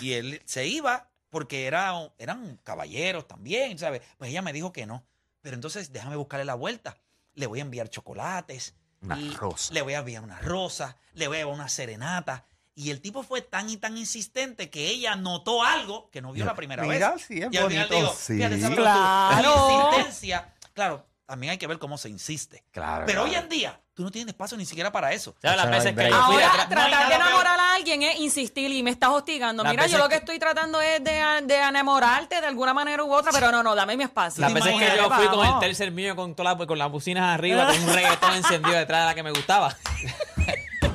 Y 0.00 0.12
él 0.14 0.42
se 0.44 0.66
iba 0.66 1.10
porque 1.30 1.66
era, 1.66 1.92
un- 1.94 2.12
eran 2.18 2.58
caballeros 2.62 3.26
también, 3.26 3.78
¿sabes? 3.78 4.02
Pues 4.16 4.30
ella 4.30 4.42
me 4.42 4.52
dijo 4.52 4.72
que 4.72 4.86
no. 4.86 5.04
Pero 5.40 5.54
entonces 5.54 5.92
déjame 5.92 6.16
buscarle 6.16 6.44
la 6.44 6.54
vuelta. 6.54 6.96
Le 7.34 7.46
voy 7.46 7.58
a 7.60 7.62
enviar 7.62 7.88
chocolates. 7.90 8.74
Una 9.00 9.18
y 9.18 9.30
rosa. 9.30 9.72
Le 9.72 9.82
voy 9.82 9.94
a 9.94 9.98
enviar 9.98 10.22
una 10.24 10.38
rosa. 10.40 10.96
Le 11.14 11.28
voy 11.28 11.38
a 11.38 11.40
enviar 11.40 11.54
una 11.54 11.68
serenata. 11.68 12.44
Y 12.74 12.90
el 12.90 13.00
tipo 13.00 13.22
fue 13.24 13.42
tan 13.42 13.68
y 13.70 13.76
tan 13.76 13.96
insistente 13.98 14.70
que 14.70 14.86
ella 14.88 15.16
notó 15.16 15.64
algo 15.64 16.10
que 16.10 16.20
no 16.22 16.32
vio 16.32 16.44
la 16.44 16.54
primera 16.54 16.84
Mira, 16.84 17.12
vez. 17.14 17.22
sí, 17.22 17.40
es 17.42 17.48
Y 17.52 17.56
al 17.56 17.68
final 17.68 17.88
bonito, 17.88 17.94
digo, 17.94 18.14
sí. 18.16 18.38
Claro. 18.76 19.90
Insistencia. 19.90 20.54
Claro, 20.74 21.04
también 21.28 21.50
hay 21.50 21.58
que 21.58 21.66
ver 21.66 21.78
cómo 21.78 21.98
se 21.98 22.08
insiste. 22.08 22.64
Claro, 22.72 23.04
Pero 23.06 23.20
claro. 23.22 23.30
hoy 23.30 23.34
en 23.44 23.48
día, 23.50 23.78
tú 23.92 24.02
no 24.02 24.10
tienes 24.10 24.28
espacio 24.32 24.56
ni 24.56 24.64
siquiera 24.64 24.90
para 24.90 25.12
eso. 25.12 25.34
¿Sabes 25.42 25.58
las 25.58 25.66
Eso 25.66 25.70
no 25.70 25.78
veces 25.78 25.94
que 25.94 26.10
yo 26.10 26.22
fui 26.24 26.34
Ahora, 26.36 26.46
atrás? 26.46 26.68
no 26.68 26.74
tratar 26.74 26.86
de 26.86 26.90
nada 26.96 27.08
peor. 27.08 27.20
enamorar 27.20 27.60
a 27.60 27.74
alguien 27.74 28.02
es 28.02 28.18
insistir 28.18 28.70
y 28.72 28.82
me 28.82 28.90
estás 28.90 29.10
hostigando. 29.10 29.62
Las 29.62 29.72
Mira, 29.72 29.86
yo 29.88 29.98
lo 29.98 30.04
que 30.04 30.14
que- 30.14 30.16
estoy 30.20 30.38
tratando 30.38 30.80
es 30.80 31.04
de, 31.04 31.22
de 31.44 31.56
enamorarte 31.56 32.40
de 32.40 32.46
alguna 32.46 32.72
manera 32.72 33.04
u 33.04 33.12
otra, 33.12 33.30
pero 33.30 33.52
no, 33.52 33.62
no, 33.62 33.74
dame 33.74 33.94
mi 33.98 34.04
espacio. 34.04 34.40
Las 34.40 34.54
veces 34.54 34.72
que 34.74 34.96
yo 34.96 35.10
fui 35.10 35.26
con 35.28 35.46
el 35.46 35.58
tercer 35.60 35.92
mío 35.92 36.16
con, 36.16 36.34
toda 36.34 36.54
la- 36.54 36.66
con 36.66 36.78
las 36.78 36.90
bocinas 36.90 37.34
arriba, 37.34 37.66
con 37.66 37.78
un 37.82 37.92
reggaetón 37.94 38.32
encendido 38.36 38.74
detrás 38.78 39.02
de 39.02 39.06
la 39.08 39.14
que 39.14 39.22
me 39.22 39.30
gustaba. 39.32 39.76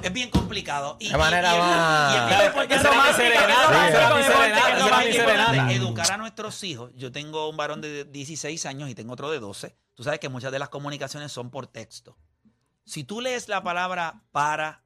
Es 0.03 0.11
bien 0.11 0.29
complicado. 0.29 0.97
Y, 0.99 1.09
De 1.09 1.17
manera 1.17 1.55
más- 1.55 2.15
es. 5.69 5.75
Educar 5.75 6.11
a 6.11 6.17
nuestros 6.17 6.63
hijos. 6.63 6.91
Yo 6.95 7.11
tengo 7.11 7.49
un 7.49 7.57
varón 7.57 7.81
de 7.81 8.03
16 8.05 8.65
años 8.65 8.89
y 8.89 8.95
tengo 8.95 9.13
otro 9.13 9.31
de 9.31 9.39
12. 9.39 9.75
Tú 9.95 10.03
sabes 10.03 10.19
que 10.19 10.29
muchas 10.29 10.51
de 10.51 10.59
las 10.59 10.69
comunicaciones 10.69 11.31
son 11.31 11.49
por 11.49 11.67
texto. 11.67 12.17
Si 12.85 13.03
tú 13.03 13.21
lees 13.21 13.47
la 13.47 13.63
palabra 13.63 14.21
para, 14.31 14.83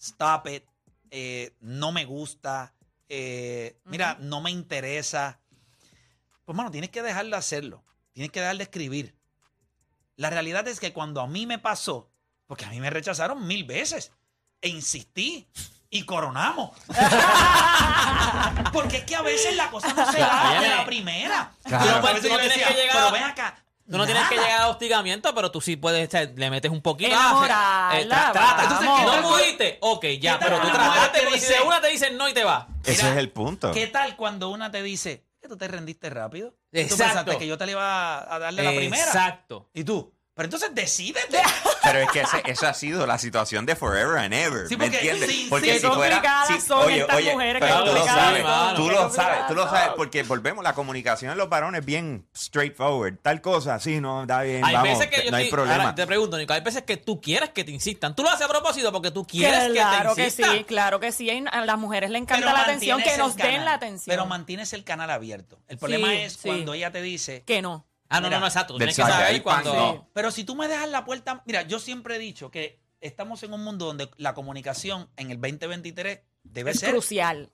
stop 0.00 0.48
it, 0.48 0.64
eh, 1.10 1.54
no 1.60 1.92
me 1.92 2.04
gusta, 2.04 2.74
eh, 3.08 3.80
mira, 3.84 4.16
no 4.20 4.40
me 4.40 4.50
interesa, 4.50 5.40
pues 6.44 6.56
mano, 6.56 6.70
tienes 6.70 6.90
que 6.90 7.02
dejar 7.02 7.26
de 7.26 7.36
hacerlo. 7.36 7.84
Tienes 8.12 8.32
que 8.32 8.40
dejar 8.40 8.56
de 8.56 8.64
escribir. 8.64 9.14
La 10.16 10.30
realidad 10.30 10.66
es 10.66 10.80
que 10.80 10.92
cuando 10.92 11.20
a 11.20 11.28
mí 11.28 11.46
me 11.46 11.58
pasó, 11.60 12.10
porque 12.48 12.64
a 12.64 12.70
mí 12.70 12.80
me 12.80 12.90
rechazaron 12.90 13.46
mil 13.46 13.62
veces, 13.62 14.10
e 14.60 14.68
insistí 14.70 15.46
y 15.90 16.02
coronamos. 16.02 16.70
porque 18.72 18.98
es 18.98 19.04
que 19.04 19.14
a 19.16 19.22
veces 19.22 19.54
la 19.56 19.70
cosa 19.70 19.92
no 19.94 20.10
se 20.10 20.18
da 20.18 20.58
de 20.60 20.68
la 20.68 20.84
primera. 20.84 21.52
Claro. 21.62 22.00
Pero 22.02 22.20
tú 22.20 22.28
no 22.28 22.34
yo 22.34 22.38
tienes 22.40 22.48
decía, 22.58 22.68
que 22.68 22.74
llegar 22.74 22.94
pero 22.96 23.06
a- 23.06 23.10
ven 23.12 23.22
acá. 23.22 23.64
Tú 23.90 23.96
no 23.96 24.04
tienes 24.04 24.28
que 24.28 24.34
llegar 24.34 24.60
a 24.60 24.68
hostigamiento, 24.68 25.34
pero 25.34 25.50
tú 25.50 25.62
sí 25.62 25.76
puedes, 25.76 26.08
o 26.08 26.10
sea, 26.10 26.24
le 26.24 26.50
metes 26.50 26.70
un 26.70 26.82
poquito. 26.82 27.10
Enamorarla, 27.10 27.98
Eh, 27.98 28.04
tra- 28.06 28.32
trata. 28.32 28.34
vamos. 28.34 28.62
Entonces, 28.82 29.22
¿no 29.22 29.28
pudiste? 29.30 29.78
Ok, 29.80 30.04
ya, 30.20 30.38
¿Qué 30.38 30.44
tal 30.44 30.50
pero 30.50 30.60
tú 30.60 30.68
trataste, 30.74 31.18
que 31.20 31.24
porque 31.24 31.40
si 31.40 31.46
dice- 31.46 31.62
una 31.62 31.80
te 31.80 31.88
dicen 31.88 32.16
no 32.18 32.28
y 32.28 32.34
te 32.34 32.44
va. 32.44 32.68
Ese 32.84 33.02
Mira, 33.02 33.12
es 33.14 33.18
el 33.18 33.30
punto. 33.30 33.72
¿Qué 33.72 33.86
tal 33.86 34.14
cuando 34.16 34.50
una 34.50 34.70
te 34.70 34.82
dice 34.82 35.24
que 35.40 35.48
tú 35.48 35.56
te 35.56 35.68
rendiste 35.68 36.10
rápido? 36.10 36.50
¿Tú 36.50 36.56
Exacto. 36.72 37.04
pensaste 37.04 37.38
que 37.38 37.46
yo 37.46 37.56
te 37.56 37.64
le 37.64 37.72
iba 37.72 38.34
a 38.34 38.38
darle 38.38 38.62
la 38.62 38.72
primera? 38.72 39.06
Exacto. 39.06 39.70
¿Y 39.72 39.84
tú? 39.84 40.12
Pero 40.34 40.44
entonces 40.44 40.74
decídete. 40.74 41.40
Pero 41.92 42.04
es 42.04 42.10
que 42.10 42.20
ese- 42.20 42.42
esa 42.46 42.68
ha 42.70 42.74
sido 42.74 43.06
la 43.06 43.18
situación 43.18 43.66
de 43.66 43.74
forever 43.76 44.18
and 44.18 44.34
ever. 44.34 44.68
Sí, 44.68 44.76
¿Me 44.76 44.86
entiendes? 44.86 45.30
sí, 45.30 45.46
porque 45.48 45.74
sí, 45.74 45.80
si 45.80 45.86
fuera. 45.86 46.16
complicadas 46.16 46.48
sí, 46.48 46.60
son 46.60 46.86
oye, 46.86 47.00
estas 47.00 47.16
oye, 47.16 47.32
mujeres, 47.32 47.60
pero 47.62 47.78
tú 47.78 47.84
lo 47.86 47.92
complicadas 47.92 48.24
sabes, 48.24 48.76
tú 48.76 48.90
lo 48.90 49.10
sabes, 49.10 49.46
tú 49.48 49.54
lo 49.54 49.68
sabes, 49.68 49.88
porque 49.96 50.22
volvemos, 50.24 50.62
la 50.64 50.74
comunicación 50.74 51.32
en 51.32 51.38
los 51.38 51.48
varones 51.48 51.80
es 51.80 51.86
bien 51.86 52.26
straightforward. 52.36 53.18
Tal 53.22 53.40
cosa, 53.40 53.78
sí, 53.80 54.00
no, 54.00 54.26
da 54.26 54.42
bien, 54.42 54.64
Hay 54.64 54.74
vamos, 54.74 54.98
veces 54.98 55.06
que 55.14 55.24
yo 55.24 55.30
no 55.30 55.36
hay 55.36 55.44
estoy- 55.44 55.56
problema. 55.56 55.82
ahora 55.82 55.94
te 55.94 56.06
pregunto, 56.06 56.36
Nico, 56.36 56.52
hay 56.52 56.60
veces 56.60 56.82
que 56.82 56.96
tú 56.96 57.20
quieres 57.20 57.50
que 57.50 57.64
te 57.64 57.70
insistan. 57.70 58.14
Tú 58.14 58.22
lo 58.22 58.30
haces 58.30 58.42
a 58.46 58.48
propósito 58.48 58.92
porque 58.92 59.10
tú 59.10 59.26
quieres 59.26 59.72
claro 59.72 60.10
que 60.10 60.14
te 60.16 60.20
que 60.22 60.26
insistan. 60.28 60.56
sí, 60.58 60.64
claro 60.64 61.00
que 61.00 61.12
sí. 61.12 61.28
A 61.50 61.64
las 61.64 61.78
mujeres 61.78 62.10
les 62.10 62.22
encanta 62.22 62.46
Pero 62.46 62.56
la 62.56 62.62
atención, 62.64 63.02
que 63.02 63.16
nos 63.16 63.36
den 63.36 63.64
la 63.64 63.74
atención. 63.74 64.12
Pero 64.14 64.26
mantienes 64.26 64.72
el 64.72 64.84
canal 64.84 65.10
abierto. 65.10 65.58
El 65.68 65.78
problema 65.78 66.08
Sí, 66.08 66.14
es 66.16 66.32
sí. 66.34 66.40
cuando 66.48 66.74
ella 66.74 66.90
te 66.90 67.02
dice, 67.02 67.42
que 67.46 67.62
no. 67.62 67.86
Ah, 68.08 68.20
no, 68.20 68.28
Mira, 68.28 68.38
no, 68.38 68.40
no, 68.42 68.46
exacto. 68.46 68.74
Tú 68.74 68.78
tienes 68.78 68.96
que 68.96 69.02
saber 69.02 69.26
ahí, 69.26 69.40
cuando... 69.40 69.72
pan, 69.72 70.08
pero 70.14 70.30
si 70.30 70.44
tú 70.44 70.54
me 70.54 70.66
dejas 70.68 70.88
la 70.88 71.04
puerta, 71.04 71.42
mira, 71.46 71.62
yo 71.62 71.78
siempre 71.78 72.16
he 72.16 72.18
dicho 72.18 72.50
que 72.50 72.80
estamos 73.00 73.42
en 73.42 73.52
un 73.52 73.62
mundo 73.62 73.86
donde 73.86 74.10
la 74.16 74.34
comunicación 74.34 75.08
en 75.16 75.30
el 75.30 75.40
2023 75.40 76.20
debe 76.44 76.70
Es 76.70 76.80
ser 76.80 76.90
crucial. 76.90 77.52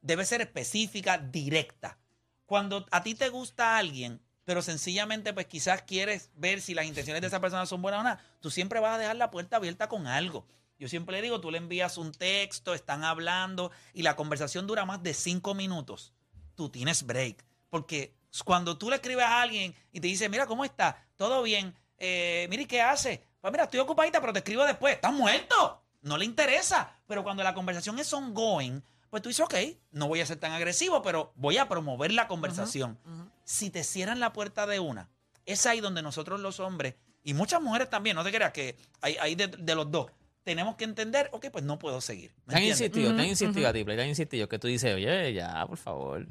debe 0.00 0.24
ser 0.26 0.40
específica, 0.42 1.18
directa. 1.18 1.98
cuando 2.46 2.86
a 2.90 3.02
ti 3.02 3.14
te 3.14 3.28
gusta 3.30 3.76
alguien, 3.78 4.20
pero 4.44 4.62
sencillamente 4.62 5.32
pues 5.34 5.46
quizás 5.46 5.82
quieres 5.82 6.30
ver 6.34 6.60
si 6.62 6.72
las 6.74 6.86
intenciones 6.86 7.20
de 7.20 7.26
esa 7.28 7.40
persona 7.40 7.66
son 7.66 7.82
buenas 7.82 8.00
o 8.00 8.04
no, 8.04 8.16
tú 8.40 8.50
siempre 8.50 8.80
vas 8.80 8.94
a 8.94 8.98
dejar 8.98 9.16
la 9.16 9.30
puerta 9.30 9.56
abierta 9.56 9.88
con 9.88 10.06
algo. 10.06 10.46
Yo 10.78 10.88
siempre 10.88 11.16
le 11.16 11.22
digo, 11.22 11.40
tú 11.40 11.50
le 11.50 11.58
envías 11.58 11.98
un 11.98 12.12
texto, 12.12 12.72
están 12.72 13.02
hablando 13.04 13.70
y 13.92 14.02
la 14.02 14.14
conversación 14.16 14.66
dura 14.66 14.84
más 14.86 15.02
de 15.02 15.12
cinco 15.12 15.54
minutos. 15.54 16.12
Tú 16.54 16.70
tienes 16.70 17.02
break. 17.04 17.44
Porque 17.68 18.14
cuando 18.44 18.76
tú 18.78 18.90
le 18.90 18.96
escribes 18.96 19.24
a 19.24 19.42
alguien 19.42 19.74
y 19.92 20.00
te 20.00 20.06
dice, 20.08 20.28
mira, 20.28 20.46
¿cómo 20.46 20.64
está? 20.64 21.04
¿Todo 21.16 21.42
bien? 21.42 21.74
Eh, 21.98 22.46
mira, 22.50 22.62
¿y 22.62 22.66
qué 22.66 22.80
hace? 22.82 23.22
Pues 23.40 23.52
mira, 23.52 23.64
estoy 23.64 23.80
ocupadita, 23.80 24.20
pero 24.20 24.32
te 24.32 24.40
escribo 24.40 24.64
después. 24.64 24.94
¿Estás 24.94 25.12
muerto? 25.12 25.82
No 26.02 26.16
le 26.16 26.24
interesa. 26.24 26.92
Pero 27.06 27.22
cuando 27.24 27.42
la 27.42 27.54
conversación 27.54 27.98
es 27.98 28.12
ongoing, 28.12 28.82
pues 29.10 29.22
tú 29.22 29.28
dices, 29.30 29.44
ok, 29.44 29.54
no 29.92 30.06
voy 30.08 30.20
a 30.20 30.26
ser 30.26 30.36
tan 30.38 30.52
agresivo, 30.52 31.02
pero 31.02 31.32
voy 31.36 31.56
a 31.56 31.68
promover 31.68 32.12
la 32.12 32.28
conversación. 32.28 32.98
Si 33.44 33.70
te 33.70 33.82
cierran 33.82 34.20
la 34.20 34.32
puerta 34.32 34.66
de 34.66 34.78
una, 34.80 35.08
es 35.46 35.64
ahí 35.66 35.80
donde 35.80 36.02
nosotros 36.02 36.40
los 36.40 36.60
hombres, 36.60 36.94
y 37.24 37.32
muchas 37.34 37.60
mujeres 37.62 37.88
también, 37.88 38.16
no 38.16 38.22
te 38.24 38.30
creas 38.30 38.52
que 38.52 38.76
hay, 39.00 39.16
hay 39.16 39.34
de, 39.34 39.46
de 39.48 39.74
los 39.74 39.90
dos, 39.90 40.10
tenemos 40.44 40.76
que 40.76 40.84
entender, 40.84 41.28
ok, 41.32 41.46
pues 41.50 41.64
no 41.64 41.78
puedo 41.78 42.00
seguir. 42.00 42.34
¿me 42.44 42.52
Te 42.52 42.56
han 42.56 42.62
entiendes? 42.62 42.80
insistido, 42.80 43.14
te 43.16 43.22
han 43.22 43.28
insistido 43.28 43.68
a 43.68 43.72
ti, 43.72 43.84
te 43.84 44.00
han 44.02 44.08
insistido 44.08 44.48
que 44.48 44.58
tú 44.58 44.66
dices, 44.68 44.94
oye, 44.94 45.32
ya, 45.32 45.66
por 45.66 45.78
favor. 45.78 46.26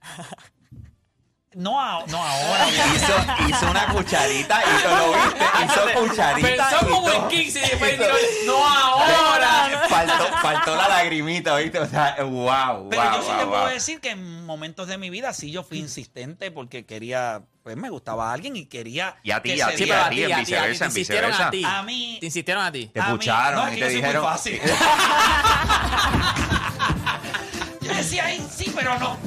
No, 1.54 1.78
a- 1.80 2.04
no 2.06 2.16
ahora. 2.16 2.66
hizo, 2.96 3.14
hizo 3.48 3.70
una 3.70 3.86
cucharita 3.88 4.62
y 4.62 4.82
tú 4.82 4.88
lo 4.88 5.12
viste. 5.12 5.44
Hizo 5.64 5.82
cucharita. 6.00 6.48
Pensó 6.70 6.86
y 6.86 6.90
como 6.90 7.10
en 7.10 7.28
15 7.28 7.58
y 7.58 7.62
después 7.62 7.94
Hizo- 8.00 8.46
no 8.46 8.66
ahora. 8.66 9.68
Faltó, 9.92 10.26
faltó 10.40 10.74
la 10.76 10.88
lagrimita, 10.88 11.54
¿viste? 11.56 11.78
O 11.78 11.86
sea, 11.86 12.16
wow, 12.20 12.88
Pero 12.88 13.02
wow, 13.02 13.12
yo 13.12 13.22
sí 13.22 13.28
wow, 13.28 13.38
te 13.38 13.46
puedo 13.46 13.66
decir 13.66 14.00
que 14.00 14.10
en 14.10 14.46
momentos 14.46 14.88
de 14.88 14.96
mi 14.96 15.10
vida 15.10 15.32
sí 15.34 15.50
yo 15.50 15.62
fui 15.62 15.78
insistente 15.78 16.50
porque 16.50 16.86
quería, 16.86 17.42
pues 17.62 17.76
me 17.76 17.90
gustaba 17.90 18.30
a 18.30 18.32
alguien 18.32 18.56
y 18.56 18.64
quería. 18.66 19.16
Y 19.22 19.30
a 19.32 19.42
ti, 19.42 19.60
a 19.60 19.68
ti, 19.68 19.70
a 19.72 19.74
ti, 19.76 19.84
en 19.84 19.92
a 19.92 20.08
ti, 20.08 20.22
a 20.22 20.26
ti, 20.36 20.40
viceversa, 20.40 20.78
te 20.78 20.84
en 20.84 20.90
insistieron 20.90 21.30
a 21.32 21.36
viceversa. 21.36 21.50
ti. 21.50 21.64
A 21.64 21.82
mí- 21.82 22.16
Te 22.20 22.26
insistieron 22.26 22.64
a 22.64 22.72
ti. 22.72 22.86
Te 22.86 23.00
no, 23.00 23.16
y 23.16 23.18
te 23.78 23.84
muy 23.84 23.94
dijeron. 23.94 24.24
fácil. 24.24 24.60
yo 27.82 27.94
decía, 27.94 28.24
"Ay, 28.26 28.46
sí, 28.54 28.72
pero 28.74 28.98
no. 28.98 29.18